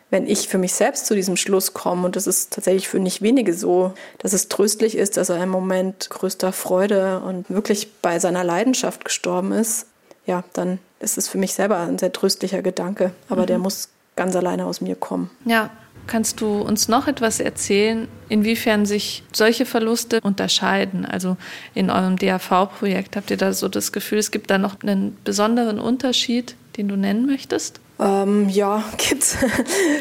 Wenn 0.08 0.26
ich 0.26 0.48
für 0.48 0.58
mich 0.58 0.72
selbst 0.74 1.06
zu 1.06 1.14
diesem 1.14 1.36
Schluss 1.36 1.74
komme, 1.74 2.06
und 2.06 2.16
das 2.16 2.26
ist 2.26 2.52
tatsächlich 2.52 2.88
für 2.88 3.00
nicht 3.00 3.22
wenige 3.22 3.54
so, 3.54 3.92
dass 4.18 4.32
es 4.32 4.48
tröstlich 4.48 4.96
ist, 4.96 5.16
dass 5.16 5.28
er 5.28 5.42
im 5.42 5.50
Moment 5.50 6.08
größter 6.10 6.52
Freude 6.52 7.20
und 7.20 7.48
wirklich 7.50 7.92
bei 8.00 8.18
seiner 8.18 8.44
Leidenschaft 8.44 9.04
gestorben 9.04 9.52
ist, 9.52 9.86
ja, 10.26 10.44
dann 10.54 10.78
ist 11.00 11.18
es 11.18 11.28
für 11.28 11.38
mich 11.38 11.52
selber 11.52 11.78
ein 11.78 11.98
sehr 11.98 12.12
tröstlicher 12.12 12.62
Gedanke. 12.62 13.12
Aber 13.28 13.42
mhm. 13.42 13.46
der 13.46 13.58
muss 13.58 13.88
ganz 14.16 14.36
alleine 14.36 14.66
aus 14.66 14.80
mir 14.80 14.96
kommen. 14.96 15.30
Ja, 15.44 15.70
Kannst 16.06 16.40
du 16.40 16.60
uns 16.60 16.88
noch 16.88 17.06
etwas 17.06 17.38
erzählen, 17.40 18.08
inwiefern 18.28 18.86
sich 18.86 19.22
solche 19.32 19.64
Verluste 19.64 20.20
unterscheiden? 20.22 21.06
Also 21.06 21.36
in 21.74 21.90
eurem 21.90 22.16
DAV-Projekt 22.16 23.16
habt 23.16 23.30
ihr 23.30 23.36
da 23.36 23.52
so 23.52 23.68
das 23.68 23.92
Gefühl, 23.92 24.18
es 24.18 24.30
gibt 24.30 24.50
da 24.50 24.58
noch 24.58 24.82
einen 24.82 25.16
besonderen 25.24 25.78
Unterschied, 25.78 26.56
den 26.76 26.88
du 26.88 26.96
nennen 26.96 27.26
möchtest? 27.26 27.80
Ähm, 28.00 28.48
ja, 28.48 28.82
gibt's 28.98 29.36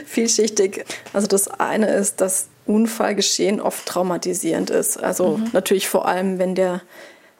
vielschichtig. 0.06 0.86
Also 1.14 1.28
das 1.28 1.48
eine 1.48 1.88
ist, 1.94 2.20
dass 2.20 2.48
Unfallgeschehen 2.66 3.60
oft 3.60 3.86
traumatisierend 3.86 4.70
ist. 4.70 5.02
Also 5.02 5.38
mhm. 5.38 5.50
natürlich 5.54 5.88
vor 5.88 6.08
allem, 6.08 6.40
wenn 6.40 6.56
der 6.56 6.82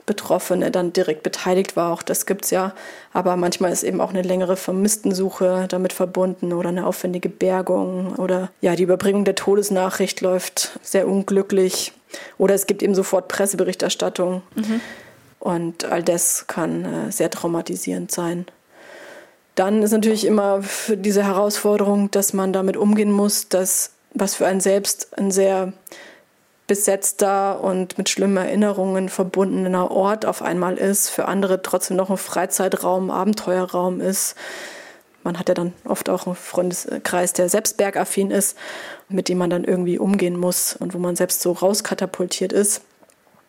Betroffene 0.06 0.72
dann 0.72 0.94
direkt 0.94 1.24
beteiligt 1.24 1.76
war. 1.76 1.92
Auch 1.94 2.02
das 2.02 2.26
gibt 2.26 2.46
es 2.46 2.52
ja. 2.52 2.74
Aber 3.14 3.36
manchmal 3.36 3.72
ist 3.72 3.84
eben 3.84 4.02
auch 4.02 4.10
eine 4.10 4.22
längere 4.22 4.56
Vermisstensuche 4.56 5.66
damit 5.70 5.94
verbunden 5.94 6.54
oder 6.54 6.70
eine 6.70 6.86
aufwendige 6.86 7.30
Bergung 7.30 8.16
oder 8.16 8.50
ja, 8.62 8.76
die 8.76 8.84
Überbringung 8.84 9.26
der 9.26 9.36
Todesnachricht 9.36 10.22
läuft 10.22 10.80
sehr 10.82 11.08
unglücklich 11.08 11.94
oder 12.38 12.56
es 12.56 12.68
gibt 12.68 12.84
eben 12.84 12.96
sofort 12.96 13.28
Presseberichterstattung. 13.28 14.42
Mhm. 14.56 14.82
Und 15.40 15.86
all 15.86 16.04
das 16.04 16.46
kann 16.48 16.86
äh, 16.86 17.12
sehr 17.12 17.32
traumatisierend 17.32 18.12
sein. 18.12 18.46
Dann 19.56 19.84
ist 19.84 19.92
natürlich 19.92 20.26
immer 20.26 20.62
diese 20.88 21.24
Herausforderung, 21.24 22.12
dass 22.12 22.34
man 22.34 22.54
damit 22.54 22.78
umgehen 22.78 23.12
muss, 23.12 23.50
dass 23.50 23.92
was 24.14 24.36
für 24.36 24.46
einen 24.46 24.62
selbst 24.62 25.18
ein 25.18 25.32
sehr 25.32 25.74
besetzter 26.72 27.62
und 27.62 27.98
mit 27.98 28.08
schlimmen 28.08 28.38
Erinnerungen 28.38 29.10
verbundener 29.10 29.92
Ort 29.92 30.26
auf 30.26 30.42
einmal 30.42 30.78
ist, 30.78 31.10
für 31.10 31.28
andere 31.28 31.62
trotzdem 31.62 31.98
noch 31.98 32.10
ein 32.10 32.16
Freizeitraum, 32.16 33.12
Abenteuerraum 33.12 34.00
ist. 34.00 34.36
Man 35.22 35.38
hat 35.38 35.50
ja 35.50 35.54
dann 35.54 35.74
oft 35.84 36.08
auch 36.10 36.28
einen 36.28 36.38
Freundeskreis, 36.38 37.34
der 37.34 37.50
selbst 37.50 37.76
bergaffin 37.76 38.32
ist, 38.32 38.58
mit 39.10 39.28
dem 39.28 39.38
man 39.38 39.50
dann 39.50 39.66
irgendwie 39.66 40.00
umgehen 40.00 40.40
muss 40.40 40.74
und 40.74 40.94
wo 40.94 40.98
man 40.98 41.18
selbst 41.18 41.42
so 41.42 41.52
rauskatapultiert 41.52 42.54
ist. 42.54 42.84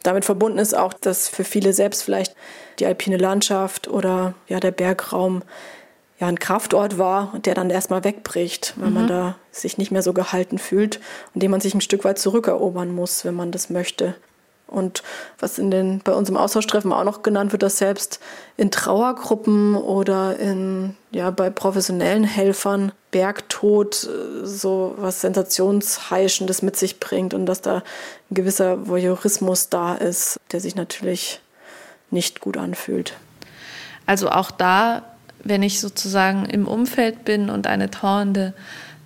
Damit 0.03 0.25
verbunden 0.25 0.59
ist 0.59 0.77
auch, 0.77 0.93
dass 0.93 1.29
für 1.29 1.45
viele 1.45 1.73
selbst 1.75 2.03
vielleicht 2.03 2.35
die 2.81 2.87
alpine 2.87 3.19
Landschaft 3.19 3.87
oder 3.87 4.35
ja, 4.49 4.59
der 4.59 4.73
Bergraum 4.73 5.45
ja, 6.23 6.29
ein 6.29 6.39
Kraftort 6.39 6.99
war, 6.99 7.33
der 7.45 7.55
dann 7.57 7.69
erstmal 7.69 8.05
wegbricht, 8.05 8.75
weil 8.77 8.91
mhm. 8.91 8.95
man 8.95 9.09
da 9.09 9.35
sich 9.51 9.77
nicht 9.77 9.91
mehr 9.91 10.03
so 10.03 10.13
gehalten 10.13 10.59
fühlt 10.59 11.01
und 11.35 11.43
den 11.43 11.51
man 11.51 11.61
sich 11.61 11.75
ein 11.75 11.81
Stück 11.81 12.05
weit 12.05 12.21
zurückerobern 12.21 12.95
muss, 12.95 13.25
wenn 13.25 13.35
man 13.35 13.51
das 13.51 13.71
möchte. 13.71 14.15
Und 14.69 15.03
was 15.41 15.59
in 15.59 15.73
den, 15.73 15.99
bei 15.99 16.13
uns 16.13 16.29
im 16.29 16.37
Austauschtreffen 16.37 16.93
auch 16.93 17.03
noch 17.03 17.23
genannt 17.23 17.51
wird, 17.51 17.65
dass 17.65 17.77
selbst 17.77 18.21
in 18.57 18.71
Trauergruppen 18.71 19.75
oder 19.75 20.39
in, 20.39 20.95
ja, 21.11 21.33
bei 21.33 21.51
professionellen 21.51 22.23
Helfern 22.23 22.93
Bergtod 23.11 24.05
äh, 24.05 24.47
so 24.47 24.95
was 24.99 25.23
Sensationsheischendes 25.23 26.63
mit 26.63 26.77
sich 26.77 27.01
bringt 27.01 27.35
und 27.35 27.47
dass 27.47 27.63
da 27.63 27.79
ein 28.31 28.35
gewisser 28.35 28.87
Voyeurismus 28.87 29.71
da 29.71 29.97
ist, 29.97 30.39
der 30.53 30.61
sich 30.61 30.77
natürlich 30.77 31.41
nicht 32.13 32.41
gut 32.41 32.57
anfühlt. 32.57 33.15
Also 34.07 34.31
auch 34.31 34.53
da 34.53 35.03
wenn 35.45 35.63
ich 35.63 35.81
sozusagen 35.81 36.47
im 36.47 36.67
Umfeld 36.67 37.25
bin 37.25 37.51
und 37.51 37.67
eine 37.67 37.91
trauernde, 37.91 38.55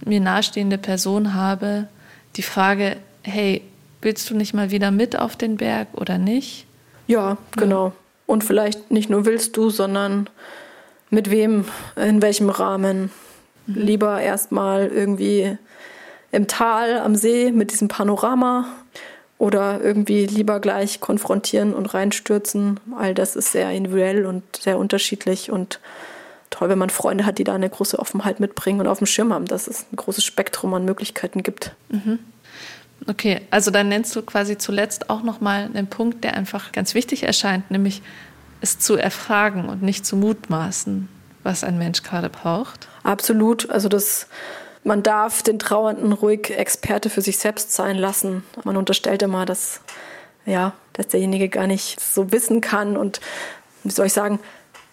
mir 0.05 0.21
nahestehende 0.21 0.79
Person 0.79 1.35
habe, 1.35 1.89
die 2.37 2.43
Frage, 2.43 2.97
hey, 3.23 3.63
willst 4.03 4.29
du 4.31 4.37
nicht 4.37 4.55
mal 4.55 4.71
wieder 4.71 4.91
mit 4.91 5.19
auf 5.19 5.37
den 5.37 5.57
Berg 5.57 5.89
oder 5.95 6.19
nicht? 6.19 6.67
Ja, 7.07 7.39
genau. 7.57 7.93
Und 8.27 8.45
vielleicht 8.45 8.91
nicht 8.91 9.09
nur 9.09 9.25
willst 9.25 9.57
du, 9.57 9.71
sondern 9.71 10.29
mit 11.11 11.31
wem, 11.31 11.65
in 11.97 12.21
welchem 12.21 12.51
Rahmen. 12.51 13.11
Mhm. 13.67 13.75
Lieber 13.75 14.21
erstmal 14.21 14.89
irgendwie 14.89 15.57
im 16.33 16.49
Tal, 16.49 16.99
am 16.99 17.15
See 17.15 17.53
mit 17.53 17.73
diesem 17.73 17.89
Panorama 17.89 18.67
oder 19.39 19.81
irgendwie 19.83 20.27
lieber 20.27 20.61
gleich 20.61 21.01
konfrontieren 21.01 21.75
und 21.75 21.95
reinstürzen. 21.95 22.81
All 22.99 23.15
das 23.15 23.37
ist 23.37 23.53
sehr 23.53 23.71
individuell 23.71 24.27
und 24.27 24.43
sehr 24.57 24.79
unterschiedlich 24.79 25.51
und 25.51 25.81
toll, 26.51 26.69
wenn 26.69 26.79
man 26.79 26.91
Freunde 26.91 27.27
hat, 27.27 27.39
die 27.39 27.45
da 27.45 27.55
eine 27.55 27.69
große 27.69 27.99
Offenheit 27.99 28.41
mitbringen 28.41 28.81
und 28.81 28.89
auf 28.89 28.99
dem 28.99 29.07
Schirm 29.07 29.33
haben, 29.33 29.47
dass 29.47 29.67
es 29.67 29.87
ein 29.93 29.97
großes 29.97 30.25
Spektrum 30.25 30.75
an 30.75 30.85
Möglichkeiten 30.85 31.43
gibt. 31.43 31.75
Mhm. 31.89 32.19
Okay, 33.07 33.43
also 33.51 33.71
dann 33.71 33.89
nennst 33.89 34.17
du 34.17 34.23
quasi 34.23 34.57
zuletzt 34.57 35.11
auch 35.11 35.23
nochmal 35.23 35.65
einen 35.65 35.87
Punkt, 35.87 36.25
der 36.25 36.35
einfach 36.35 36.73
ganz 36.73 36.95
wichtig 36.95 37.25
erscheint, 37.25 37.71
nämlich 37.71 38.03
es 38.61 38.79
zu 38.79 38.97
erfragen 38.97 39.69
und 39.69 39.83
nicht 39.83 40.07
zu 40.07 40.17
mutmaßen, 40.17 41.09
was 41.43 41.63
ein 41.63 41.79
Mensch 41.79 42.03
gerade 42.03 42.31
braucht. 42.31 42.89
Absolut. 43.03 43.71
Also 43.71 43.89
das, 43.89 44.29
man 44.83 45.03
darf 45.03 45.43
den 45.43 45.59
Trauernden 45.59 46.13
ruhig 46.13 46.51
Experte 46.51 47.11
für 47.11 47.21
sich 47.21 47.39
selbst 47.39 47.73
sein 47.73 47.97
lassen. 47.97 48.45
Man 48.65 48.77
unterstellt 48.77 49.23
immer, 49.23 49.45
dass, 49.45 49.81
ja, 50.47 50.73
dass 50.95 51.09
derjenige 51.09 51.49
gar 51.49 51.67
nicht 51.67 52.01
so 52.01 52.33
wissen 52.33 52.61
kann 52.61 52.97
und 52.97 53.21
wie 53.85 53.93
soll 53.93 54.07
ich 54.07 54.15
sagen, 54.15 54.41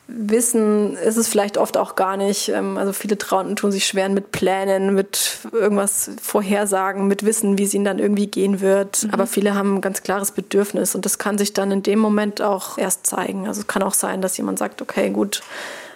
Wissen 0.07 0.97
ist 0.97 1.15
es 1.15 1.29
vielleicht 1.29 1.57
oft 1.57 1.77
auch 1.77 1.95
gar 1.95 2.17
nicht. 2.17 2.49
Ähm, 2.49 2.77
also 2.77 2.91
viele 2.91 3.17
Trauernden 3.17 3.55
tun 3.55 3.71
sich 3.71 3.87
schwer 3.87 4.09
mit 4.09 4.31
Plänen, 4.31 4.93
mit 4.93 5.39
irgendwas 5.51 6.11
Vorhersagen, 6.21 7.07
mit 7.07 7.25
Wissen, 7.25 7.57
wie 7.57 7.63
es 7.63 7.73
ihnen 7.73 7.85
dann 7.85 7.99
irgendwie 7.99 8.27
gehen 8.27 8.59
wird. 8.59 9.03
Mhm. 9.03 9.11
Aber 9.11 9.27
viele 9.27 9.55
haben 9.55 9.75
ein 9.75 9.81
ganz 9.81 10.03
klares 10.03 10.31
Bedürfnis 10.31 10.93
und 10.93 11.05
das 11.05 11.17
kann 11.19 11.37
sich 11.37 11.53
dann 11.53 11.71
in 11.71 11.83
dem 11.83 11.99
Moment 11.99 12.41
auch 12.41 12.77
erst 12.77 13.07
zeigen. 13.07 13.47
Also 13.47 13.61
es 13.61 13.67
kann 13.67 13.81
auch 13.81 13.93
sein, 13.93 14.21
dass 14.21 14.35
jemand 14.35 14.59
sagt, 14.59 14.81
okay, 14.81 15.09
gut, 15.09 15.41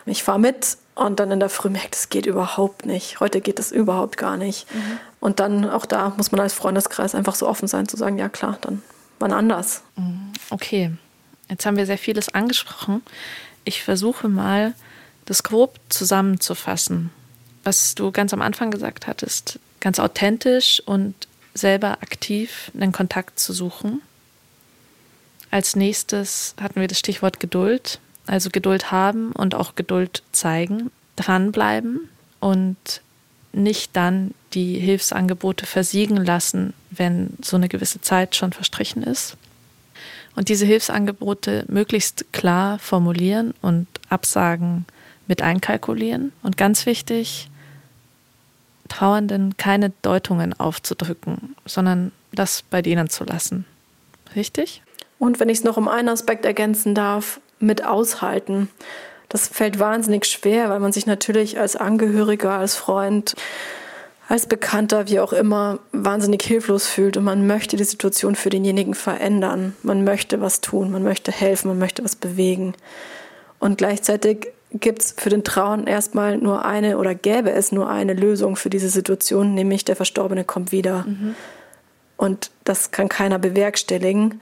ich 0.06 0.24
fahre 0.24 0.40
mit 0.40 0.78
und 0.96 1.20
dann 1.20 1.30
in 1.32 1.42
der 1.42 1.50
Früh 1.50 1.70
merkt, 1.70 1.96
es 1.96 2.08
geht 2.08 2.26
überhaupt 2.26 2.86
nicht. 2.86 3.20
Heute 3.20 3.42
geht 3.42 3.60
es 3.60 3.74
überhaupt 3.74 4.16
gar 4.16 4.38
nicht. 4.38 4.74
Mhm. 4.74 5.00
Und 5.20 5.42
dann 5.42 5.70
auch 5.70 5.86
da 5.86 6.14
muss 6.16 6.32
man 6.32 6.40
als 6.40 6.54
Freundeskreis 6.54 7.14
einfach 7.14 7.36
so 7.36 7.46
offen 7.46 7.68
sein 7.68 7.90
zu 7.90 7.98
sagen, 7.98 8.18
ja 8.18 8.30
klar, 8.30 8.58
dann 8.62 8.82
wann 9.20 9.34
anders. 9.34 9.82
Mhm. 9.98 10.32
Okay, 10.50 10.92
jetzt 11.50 11.66
haben 11.66 11.76
wir 11.76 11.86
sehr 11.86 11.98
vieles 11.98 12.34
angesprochen 12.34 13.04
ich 13.68 13.84
versuche 13.84 14.30
mal, 14.30 14.74
das 15.26 15.44
grob 15.44 15.78
zusammenzufassen, 15.90 17.10
was 17.64 17.96
du 17.96 18.12
ganz 18.12 18.34
am 18.34 18.42
Anfang 18.42 18.72
gesagt 18.72 19.08
hattest, 19.08 19.60
ganz 19.82 20.00
authentisch 20.00 20.82
und 20.86 21.14
selber 21.54 22.02
aktiv 22.02 22.72
einen 22.74 22.94
Kontakt 22.94 23.40
zu 23.40 23.52
suchen. 23.52 24.02
Als 25.52 25.76
nächstes 25.76 26.56
hatten 26.62 26.80
wir 26.80 26.88
das 26.88 27.00
Stichwort 27.00 27.40
Geduld, 27.40 28.00
also 28.26 28.50
Geduld 28.50 28.92
haben 28.92 29.34
und 29.34 29.54
auch 29.54 29.76
Geduld 29.76 30.24
zeigen, 30.32 30.90
dranbleiben 31.18 32.10
und 32.40 33.02
nicht 33.52 33.96
dann 33.96 34.34
die 34.54 34.80
Hilfsangebote 34.80 35.66
versiegen 35.66 36.18
lassen, 36.18 36.74
wenn 36.92 37.32
so 37.44 37.58
eine 37.58 37.68
gewisse 37.68 38.00
Zeit 38.00 38.36
schon 38.36 38.54
verstrichen 38.54 39.04
ist 39.04 39.36
und 40.38 40.50
diese 40.50 40.66
Hilfsangebote 40.66 41.66
möglichst 41.68 42.32
klar 42.32 42.78
formulieren 42.78 43.54
und 43.64 43.88
Absagen 44.08 44.86
mit 45.28 45.42
einkalkulieren. 45.42 46.32
Und 46.44 46.58
ganz 46.58 46.86
wichtig, 46.86 47.50
Trauernden 48.88 49.58
keine 49.58 49.92
Deutungen 50.04 50.58
aufzudrücken, 50.58 51.56
sondern 51.66 52.12
das 52.32 52.62
bei 52.62 52.82
denen 52.82 53.10
zu 53.10 53.24
lassen. 53.24 53.66
richtig? 54.36 54.84
Und 55.20 55.40
wenn 55.40 55.50
ich 55.50 55.58
es 55.58 55.64
noch 55.64 55.76
um 55.76 55.88
einen 55.88 56.10
Aspekt 56.10 56.46
ergänzen 56.46 56.94
darf, 56.94 57.42
mit 57.60 57.84
aushalten. 57.84 58.70
Das 59.30 59.48
fällt 59.48 59.80
wahnsinnig 59.80 60.26
schwer, 60.26 60.70
weil 60.70 60.80
man 60.80 60.94
sich 60.94 61.06
natürlich 61.06 61.60
als 61.60 61.76
Angehöriger, 61.76 62.52
als 62.52 62.76
Freund, 62.76 63.36
als 64.28 64.46
Bekannter, 64.46 65.08
wie 65.08 65.20
auch 65.20 65.32
immer, 65.32 65.80
wahnsinnig 65.94 66.44
hilflos 66.44 66.86
fühlt 66.88 67.16
und 67.16 67.24
man 67.24 67.48
möchte 67.48 67.78
die 67.78 67.84
Situation 67.84 68.36
für 68.36 68.50
denjenigen 68.50 68.94
verändern. 68.94 69.76
Man 69.84 70.04
möchte 70.04 70.42
was 70.42 70.60
tun, 70.60 70.92
man 70.92 71.04
möchte 71.04 71.32
helfen, 71.32 71.70
man 71.70 71.80
möchte 71.80 72.04
was 72.04 72.16
bewegen. 72.16 72.74
Und 73.60 73.78
gleichzeitig 73.78 74.48
gibt 74.74 75.02
es 75.02 75.16
für 75.18 75.30
den 75.30 75.46
Trauern 75.46 75.88
erstmal 75.88 76.38
nur 76.38 76.66
eine 76.66 76.98
oder 76.98 77.16
gäbe 77.16 77.52
es 77.52 77.72
nur 77.72 77.90
eine 77.90 78.14
Lösung 78.14 78.58
für 78.58 78.70
diese 78.70 78.90
Situation, 78.90 79.54
nämlich 79.54 79.86
der 79.86 79.96
Verstorbene 79.96 80.44
kommt 80.44 80.74
wieder. 80.74 81.06
Mhm. 81.08 81.36
Und 82.18 82.52
das 82.66 82.92
kann 82.92 83.08
keiner 83.08 83.40
bewerkstelligen. 83.40 84.42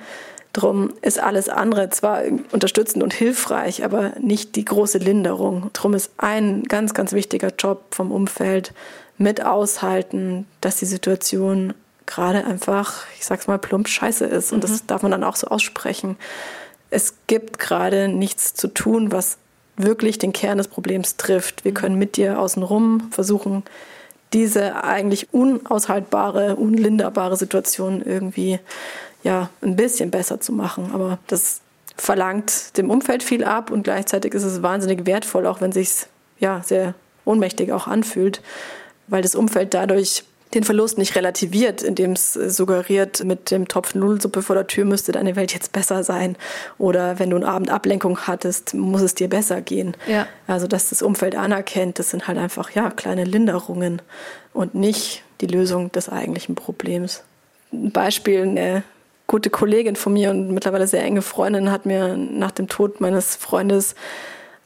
Drum 0.55 0.93
ist 1.01 1.19
alles 1.19 1.49
andere 1.49 1.89
zwar 1.89 2.21
unterstützend 2.53 3.03
und 3.03 3.13
hilfreich, 3.13 3.83
aber 3.83 4.13
nicht 4.21 4.55
die 4.55 4.63
große 4.63 4.99
Linderung. 4.99 5.69
Drum 5.73 5.93
ist 5.93 6.11
ein 6.15 6.63
ganz, 6.63 6.93
ganz 6.93 7.11
wichtiger 7.11 7.51
Job 7.59 7.93
vom 7.93 8.09
Umfeld 8.09 8.71
mit 9.17 9.43
aushalten, 9.43 10.47
dass 10.61 10.77
die 10.77 10.85
Situation 10.85 11.73
gerade 12.05 12.45
einfach, 12.45 13.03
ich 13.17 13.25
sag's 13.25 13.47
mal 13.47 13.59
plump, 13.59 13.89
scheiße 13.89 14.23
ist. 14.23 14.53
Und 14.53 14.59
mhm. 14.59 14.61
das 14.61 14.85
darf 14.85 15.01
man 15.01 15.11
dann 15.11 15.25
auch 15.25 15.35
so 15.35 15.47
aussprechen. 15.47 16.15
Es 16.89 17.15
gibt 17.27 17.59
gerade 17.59 18.07
nichts 18.07 18.53
zu 18.53 18.69
tun, 18.69 19.11
was 19.11 19.37
wirklich 19.75 20.19
den 20.19 20.31
Kern 20.31 20.57
des 20.57 20.69
Problems 20.69 21.17
trifft. 21.17 21.65
Wir 21.65 21.71
mhm. 21.71 21.75
können 21.75 21.99
mit 21.99 22.15
dir 22.15 22.39
außenrum 22.39 23.09
versuchen, 23.11 23.63
diese 24.31 24.85
eigentlich 24.85 25.33
unaushaltbare, 25.33 26.55
unlinderbare 26.55 27.35
Situation 27.35 28.01
irgendwie 28.01 28.59
ja, 29.25 29.49
ein 29.61 29.75
bisschen 29.75 30.11
besser 30.11 30.39
zu 30.39 30.53
machen. 30.53 30.91
Aber 30.93 31.17
das 31.27 31.59
verlangt 31.97 32.77
dem 32.77 32.89
Umfeld 32.89 33.23
viel 33.23 33.43
ab 33.43 33.71
und 33.71 33.83
gleichzeitig 33.83 34.33
ist 34.33 34.43
es 34.43 34.61
wahnsinnig 34.61 35.05
wertvoll, 35.05 35.47
auch 35.47 35.61
wenn 35.61 35.71
es 35.71 35.75
sich 35.75 36.07
ja, 36.39 36.61
sehr 36.63 36.93
ohnmächtig 37.25 37.71
auch 37.71 37.87
anfühlt, 37.87 38.41
weil 39.07 39.23
das 39.23 39.33
Umfeld 39.35 39.73
dadurch 39.73 40.23
den 40.53 40.63
Verlust 40.63 40.99
nicht 40.99 41.15
relativiert, 41.15 41.81
indem 41.81 42.11
es 42.11 42.33
suggeriert, 42.33 43.23
mit 43.23 43.49
dem 43.49 43.67
Topf 43.67 43.95
Nudelsuppe 43.95 44.43
vor 44.43 44.55
der 44.55 44.67
Tür 44.67 44.85
müsste 44.85 45.11
deine 45.11 45.35
Welt 45.35 45.53
jetzt 45.53 45.71
besser 45.73 46.03
sein. 46.03 46.37
Oder 46.77 47.17
wenn 47.17 47.31
du 47.31 47.35
einen 47.35 47.45
Abend 47.45 47.71
Ablenkung 47.71 48.19
hattest, 48.27 48.75
muss 48.75 49.01
es 49.01 49.15
dir 49.15 49.27
besser 49.27 49.61
gehen. 49.61 49.97
Ja. 50.07 50.27
Also, 50.47 50.67
dass 50.67 50.89
das 50.89 51.01
Umfeld 51.01 51.35
anerkennt, 51.35 51.97
das 51.99 52.11
sind 52.11 52.27
halt 52.27 52.37
einfach 52.37 52.71
ja, 52.71 52.91
kleine 52.91 53.25
Linderungen 53.25 54.01
und 54.53 54.75
nicht 54.75 55.23
die 55.41 55.47
Lösung 55.47 55.91
des 55.91 56.09
eigentlichen 56.09 56.55
Problems. 56.55 57.23
Ein 57.73 57.91
Beispiel, 57.91 58.43
eine 58.43 58.83
gute 59.35 59.49
Kollegin 59.49 59.97
von 59.97 60.13
mir 60.13 60.29
und 60.29 60.51
mittlerweile 60.51 60.87
sehr 60.87 61.03
enge 61.03 61.21
Freundin 61.21 61.69
hat 61.69 61.85
mir 61.85 62.15
nach 62.15 62.51
dem 62.51 62.69
Tod 62.69 63.01
meines 63.01 63.35
Freundes 63.35 63.93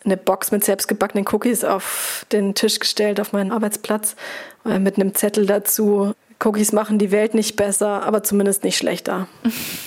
eine 0.06 0.16
Box 0.16 0.52
mit 0.52 0.64
selbstgebackenen 0.64 1.26
Cookies 1.32 1.64
auf 1.64 2.28
den 2.32 2.54
Tisch 2.54 2.78
gestellt, 2.78 3.20
auf 3.20 3.34
meinen 3.34 3.52
Arbeitsplatz, 3.52 4.16
äh, 4.66 4.78
mit 4.78 4.98
einem 4.98 5.16
Zettel 5.16 5.48
dazu. 5.48 6.14
Cookies 6.40 6.72
machen 6.72 7.00
die 7.00 7.10
Welt 7.10 7.34
nicht 7.34 7.56
besser, 7.56 8.04
aber 8.04 8.22
zumindest 8.22 8.64
nicht 8.64 8.78
schlechter. 8.78 9.28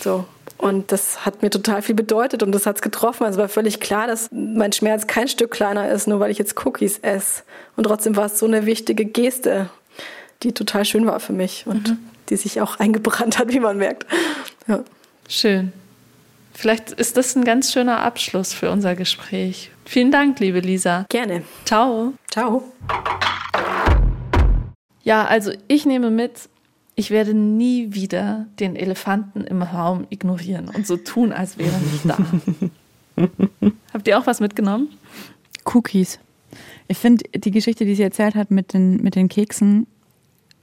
So. 0.03 0.25
Und 0.59 0.91
das 0.91 1.25
hat 1.25 1.43
mir 1.43 1.51
total 1.51 1.81
viel 1.81 1.95
bedeutet 1.95 2.43
und 2.43 2.51
das 2.51 2.67
hat 2.67 2.75
es 2.75 2.83
getroffen. 2.83 3.23
Also 3.23 3.39
war 3.39 3.49
völlig 3.49 3.79
klar, 3.79 4.09
dass 4.09 4.31
mein 4.33 4.73
Schmerz 4.73 5.07
kein 5.07 5.29
Stück 5.29 5.53
kleiner 5.53 5.91
ist, 5.93 6.09
nur 6.09 6.19
weil 6.19 6.33
ich 6.33 6.39
jetzt 6.39 6.67
Cookies 6.67 6.99
esse. 6.99 7.45
Und 7.77 7.85
trotzdem 7.85 8.17
war 8.17 8.27
es 8.27 8.37
so 8.37 8.47
eine 8.47 8.67
wichtige 8.67 9.05
Geste, 9.05 9.71
die 10.43 10.51
total 10.51 10.85
schön 10.85 11.07
war 11.07 11.21
für 11.21 11.33
mich. 11.33 11.69
Und 11.69 11.91
mhm 11.91 11.99
die 12.33 12.37
sich 12.37 12.61
auch 12.61 12.79
eingebrannt 12.79 13.39
hat, 13.39 13.53
wie 13.53 13.61
man 13.61 13.77
merkt. 13.77 14.07
Ja. 14.67 14.85
Schön. 15.29 15.73
Vielleicht 16.53 16.91
ist 16.91 17.17
das 17.17 17.35
ein 17.35 17.45
ganz 17.45 17.73
schöner 17.73 18.01
Abschluss 18.01 18.53
für 18.53 18.71
unser 18.71 18.95
Gespräch. 18.95 19.71
Vielen 19.85 20.11
Dank, 20.11 20.39
liebe 20.41 20.61
Lisa. 20.61 21.07
Gerne. 21.09 21.43
Ciao. 21.65 22.13
Ciao. 22.31 22.63
Ja, 25.03 25.25
also 25.25 25.53
ich 25.69 25.87
nehme 25.87 26.11
mit, 26.11 26.49
ich 26.95 27.11
werde 27.11 27.35
nie 27.35 27.95
wieder 27.95 28.47
den 28.61 28.77
Elefanten 28.77 29.43
im 29.43 29.63
Raum 29.63 30.07
ignorieren 30.11 30.69
und 30.69 30.87
so 30.87 30.97
tun, 30.97 31.33
als 31.33 31.59
wäre 31.59 31.73
er 31.73 31.81
nicht 31.81 32.05
da. 32.05 32.19
Habt 33.93 34.07
ihr 34.07 34.19
auch 34.19 34.27
was 34.27 34.41
mitgenommen? 34.41 34.89
Cookies. 35.65 36.19
Ich 36.87 36.99
finde 36.99 37.25
die 37.35 37.51
Geschichte, 37.51 37.85
die 37.85 37.95
sie 37.95 38.03
erzählt 38.03 38.35
hat 38.35 38.51
mit 38.51 38.75
den, 38.75 39.03
mit 39.03 39.17
den 39.17 39.29
Keksen, 39.29 39.87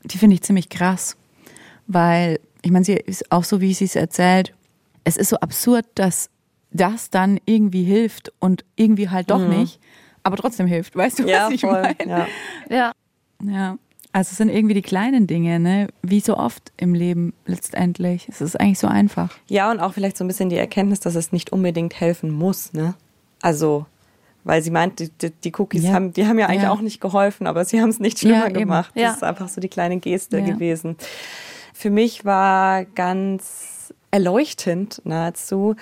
die 0.04 0.18
finde 0.18 0.36
ich 0.36 0.44
ziemlich 0.44 0.70
krass 0.70 1.18
weil 1.90 2.40
ich 2.62 2.72
meine, 2.72 2.86
sie 2.86 2.94
ist 2.94 3.32
auch 3.32 3.44
so, 3.44 3.62
wie 3.62 3.74
sie 3.74 3.86
es 3.86 3.96
erzählt, 3.96 4.54
es 5.04 5.18
ist 5.18 5.30
so 5.30 5.38
absurd, 5.38 5.86
dass 5.96 6.30
das 6.72 7.10
dann 7.10 7.40
irgendwie 7.46 7.84
hilft 7.84 8.32
und 8.40 8.64
irgendwie 8.76 9.10
halt 9.10 9.32
doch 9.32 9.40
mhm. 9.40 9.60
nicht, 9.60 9.80
aber 10.24 10.38
trotzdem 10.38 10.68
hilft. 10.68 10.96
Weißt 10.96 11.20
du, 11.20 11.28
ja, 11.28 11.48
was 11.48 11.54
ich 11.54 11.64
meine? 11.64 11.96
Ja. 12.06 12.28
ja. 12.70 12.92
Ja. 13.44 13.78
Also 14.12 14.32
es 14.32 14.38
sind 14.38 14.50
irgendwie 14.50 14.74
die 14.74 14.82
kleinen 14.82 15.28
Dinge, 15.28 15.60
ne? 15.60 15.88
Wie 16.02 16.20
so 16.20 16.36
oft 16.36 16.72
im 16.78 16.94
Leben 16.94 17.34
letztendlich. 17.46 18.28
Es 18.28 18.42
ist 18.42 18.60
eigentlich 18.60 18.80
so 18.80 18.88
einfach. 18.88 19.38
Ja, 19.48 19.72
und 19.72 19.80
auch 19.80 19.94
vielleicht 19.94 20.18
so 20.18 20.24
ein 20.24 20.28
bisschen 20.28 20.50
die 20.50 20.58
Erkenntnis, 20.58 21.00
dass 21.00 21.16
es 21.16 21.32
nicht 21.32 21.52
unbedingt 21.52 22.00
helfen 22.00 22.32
muss, 22.32 22.74
ne? 22.74 22.96
Also, 23.42 23.86
weil 24.44 24.64
sie 24.64 24.72
meint, 24.72 25.00
die, 25.00 25.32
die 25.32 25.54
Cookies 25.58 25.84
ja. 25.84 25.94
haben, 25.94 26.12
die 26.12 26.26
haben 26.26 26.40
ja 26.40 26.48
eigentlich 26.48 26.64
ja. 26.64 26.72
auch 26.72 26.82
nicht 26.82 27.00
geholfen, 27.00 27.46
aber 27.46 27.64
sie 27.66 27.82
haben 27.82 27.90
es 27.90 28.00
nicht 28.00 28.20
schlimmer 28.20 28.50
gemacht. 28.50 28.92
Das 28.96 29.18
ist 29.18 29.24
einfach 29.24 29.48
so 29.48 29.62
die 29.62 29.70
kleine 29.70 29.98
Geste 29.98 30.42
gewesen 30.42 30.98
für 31.80 31.92
mich 31.92 32.26
war 32.26 32.84
ganz 32.84 33.94
erleuchtend 34.12 35.02
nahezu 35.06 35.78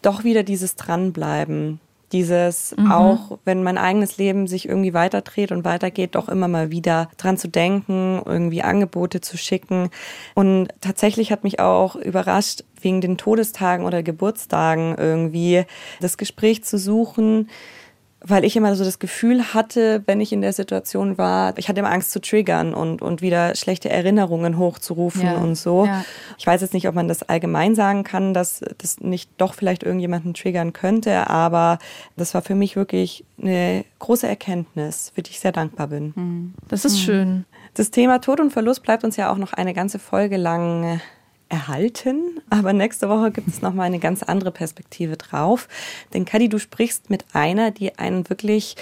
doch 0.00 0.22
wieder 0.22 0.44
dieses 0.44 0.76
Dranbleiben. 0.76 1.80
Dieses 2.12 2.72
mhm. 2.76 2.92
auch, 2.92 3.38
wenn 3.44 3.64
mein 3.64 3.78
eigenes 3.78 4.16
Leben 4.16 4.46
sich 4.46 4.68
irgendwie 4.68 4.94
weiterdreht 4.94 5.50
und 5.50 5.64
weitergeht, 5.64 6.14
doch 6.14 6.28
immer 6.28 6.46
mal 6.46 6.70
wieder 6.70 7.10
dran 7.16 7.36
zu 7.36 7.48
denken, 7.48 8.22
irgendwie 8.24 8.62
Angebote 8.62 9.20
zu 9.20 9.36
schicken. 9.36 9.90
Und 10.34 10.68
tatsächlich 10.80 11.32
hat 11.32 11.42
mich 11.42 11.58
auch 11.58 11.96
überrascht, 11.96 12.62
wegen 12.80 13.00
den 13.00 13.18
Todestagen 13.18 13.84
oder 13.84 14.04
Geburtstagen 14.04 14.94
irgendwie 14.96 15.64
das 16.00 16.16
Gespräch 16.16 16.62
zu 16.62 16.78
suchen 16.78 17.48
weil 18.28 18.44
ich 18.44 18.56
immer 18.56 18.74
so 18.74 18.84
das 18.84 18.98
Gefühl 18.98 19.54
hatte, 19.54 20.02
wenn 20.06 20.20
ich 20.20 20.32
in 20.32 20.40
der 20.40 20.52
Situation 20.52 21.16
war, 21.16 21.56
ich 21.58 21.68
hatte 21.68 21.80
immer 21.80 21.92
Angst 21.92 22.10
zu 22.10 22.20
triggern 22.20 22.74
und, 22.74 23.00
und 23.00 23.22
wieder 23.22 23.54
schlechte 23.54 23.88
Erinnerungen 23.88 24.58
hochzurufen 24.58 25.26
ja. 25.26 25.36
und 25.36 25.54
so. 25.54 25.86
Ja. 25.86 26.04
Ich 26.38 26.46
weiß 26.46 26.60
jetzt 26.60 26.74
nicht, 26.74 26.88
ob 26.88 26.94
man 26.94 27.08
das 27.08 27.22
allgemein 27.22 27.74
sagen 27.74 28.02
kann, 28.04 28.34
dass 28.34 28.60
das 28.78 29.00
nicht 29.00 29.30
doch 29.38 29.54
vielleicht 29.54 29.84
irgendjemanden 29.84 30.34
triggern 30.34 30.72
könnte, 30.72 31.30
aber 31.30 31.78
das 32.16 32.34
war 32.34 32.42
für 32.42 32.54
mich 32.54 32.74
wirklich 32.74 33.24
eine 33.40 33.84
große 34.00 34.26
Erkenntnis, 34.26 35.12
für 35.14 35.22
die 35.22 35.30
ich 35.30 35.40
sehr 35.40 35.52
dankbar 35.52 35.88
bin. 35.88 36.12
Hm. 36.16 36.54
Das 36.68 36.84
ist 36.84 36.94
mhm. 36.94 37.02
schön. 37.02 37.44
Das 37.74 37.90
Thema 37.90 38.20
Tod 38.20 38.40
und 38.40 38.52
Verlust 38.52 38.82
bleibt 38.82 39.04
uns 39.04 39.16
ja 39.16 39.30
auch 39.30 39.36
noch 39.36 39.52
eine 39.52 39.74
ganze 39.74 39.98
Folge 39.98 40.36
lang 40.36 41.00
erhalten. 41.48 42.40
Aber 42.50 42.72
nächste 42.72 43.08
Woche 43.08 43.30
gibt 43.30 43.48
es 43.48 43.62
nochmal 43.62 43.86
eine 43.86 43.98
ganz 43.98 44.22
andere 44.22 44.50
Perspektive 44.50 45.16
drauf. 45.16 45.68
Denn 46.12 46.24
Kadi, 46.24 46.48
du 46.48 46.58
sprichst 46.58 47.10
mit 47.10 47.24
einer, 47.32 47.70
die 47.70 47.98
einen 47.98 48.28
wirklich 48.28 48.76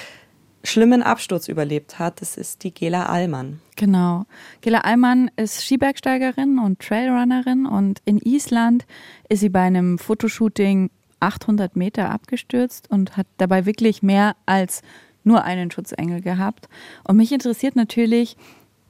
schlimmen 0.65 1.03
Absturz 1.03 1.49
überlebt 1.49 1.99
hat. 1.99 2.21
Das 2.21 2.37
ist 2.37 2.65
die 2.65 2.73
Gela 2.73 3.07
Allmann. 3.07 3.61
Genau. 3.77 4.25
Gela 4.63 4.81
Allmann 4.81 5.31
ist 5.37 5.63
Skibergsteigerin 5.63 6.59
und 6.59 6.81
Trailrunnerin 6.81 7.67
und 7.67 8.01
in 8.05 8.19
Island 8.19 8.87
ist 9.29 9.41
sie 9.41 9.51
bei 9.51 9.61
einem 9.61 9.99
Fotoshooting 9.99 10.91
800 11.21 11.77
Meter 11.77 12.11
abgestürzt 12.11 12.91
und 12.91 13.17
hat 13.17 13.27
dabei 13.37 13.67
wirklich 13.67 14.03
mehr 14.03 14.37
als 14.47 14.83
nur 15.23 15.45
einen 15.45 15.71
Schutzengel 15.71 16.21
gehabt. 16.21 16.69
Und 17.05 17.17
mich 17.17 17.33
interessiert 17.33 17.77
natürlich, 17.77 18.37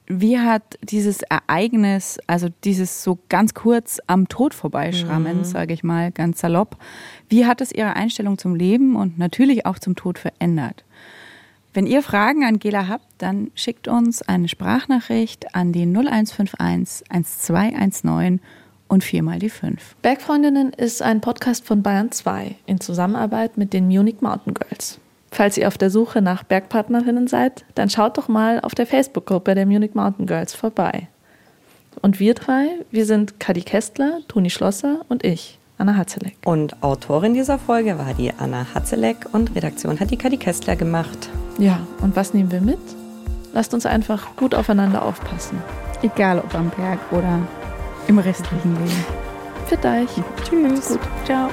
wie 0.06 0.38
hat 0.38 0.78
dieses 0.82 1.22
Ereignis, 1.22 2.18
also 2.26 2.48
dieses 2.64 3.02
so 3.02 3.18
ganz 3.28 3.54
kurz 3.54 4.00
am 4.06 4.28
Tod 4.28 4.52
vorbeischrammen, 4.52 5.38
mhm. 5.38 5.44
sage 5.44 5.72
ich 5.72 5.82
mal, 5.82 6.12
ganz 6.12 6.40
salopp, 6.40 6.76
wie 7.28 7.46
hat 7.46 7.60
es 7.60 7.72
Ihre 7.72 7.96
Einstellung 7.96 8.36
zum 8.36 8.54
Leben 8.54 8.96
und 8.96 9.18
natürlich 9.18 9.64
auch 9.64 9.78
zum 9.78 9.96
Tod 9.96 10.18
verändert? 10.18 10.84
Wenn 11.72 11.86
ihr 11.86 12.02
Fragen 12.02 12.44
an 12.44 12.60
Gela 12.60 12.86
habt, 12.86 13.06
dann 13.18 13.50
schickt 13.54 13.88
uns 13.88 14.22
eine 14.22 14.46
Sprachnachricht 14.46 15.56
an 15.56 15.72
die 15.72 15.86
0151 15.86 17.10
1219 17.10 18.40
und 18.86 19.02
viermal 19.02 19.40
die 19.40 19.50
fünf. 19.50 19.96
Bergfreundinnen 20.02 20.72
ist 20.72 21.02
ein 21.02 21.20
Podcast 21.20 21.66
von 21.66 21.82
Bayern 21.82 22.12
2 22.12 22.54
in 22.66 22.78
Zusammenarbeit 22.78 23.56
mit 23.56 23.72
den 23.72 23.88
Munich 23.88 24.20
Mountain 24.20 24.54
Girls. 24.54 25.00
Falls 25.34 25.58
ihr 25.58 25.66
auf 25.66 25.76
der 25.76 25.90
Suche 25.90 26.22
nach 26.22 26.44
Bergpartnerinnen 26.44 27.26
seid, 27.26 27.64
dann 27.74 27.90
schaut 27.90 28.16
doch 28.18 28.28
mal 28.28 28.60
auf 28.60 28.72
der 28.76 28.86
Facebook-Gruppe 28.86 29.56
der 29.56 29.66
Munich 29.66 29.96
Mountain 29.96 30.26
Girls 30.26 30.54
vorbei. 30.54 31.08
Und 32.02 32.20
wir 32.20 32.34
drei, 32.34 32.68
wir 32.92 33.04
sind 33.04 33.40
Kadi 33.40 33.62
Kestler, 33.62 34.20
Toni 34.28 34.48
Schlosser 34.48 35.00
und 35.08 35.24
ich, 35.24 35.58
Anna 35.76 35.96
Hatzeleck. 35.96 36.36
Und 36.44 36.80
Autorin 36.84 37.34
dieser 37.34 37.58
Folge 37.58 37.98
war 37.98 38.14
die 38.14 38.32
Anna 38.32 38.64
Hatzeleck 38.74 39.26
und 39.32 39.56
Redaktion 39.56 39.98
hat 39.98 40.12
die 40.12 40.16
Kadi 40.16 40.36
Kestler 40.36 40.76
gemacht. 40.76 41.28
Ja, 41.58 41.80
und 42.00 42.14
was 42.14 42.32
nehmen 42.32 42.52
wir 42.52 42.60
mit? 42.60 42.78
Lasst 43.52 43.74
uns 43.74 43.86
einfach 43.86 44.36
gut 44.36 44.54
aufeinander 44.54 45.04
aufpassen. 45.04 45.60
Egal 46.02 46.38
ob 46.38 46.54
am 46.54 46.70
Berg 46.70 47.00
oder 47.10 47.40
im 48.06 48.20
restlichen 48.20 48.76
Leben. 48.76 49.04
Für 49.66 49.78
euch. 49.88 50.10
Tschüss. 50.48 50.90
Gut. 50.90 51.00
Ciao. 51.24 51.48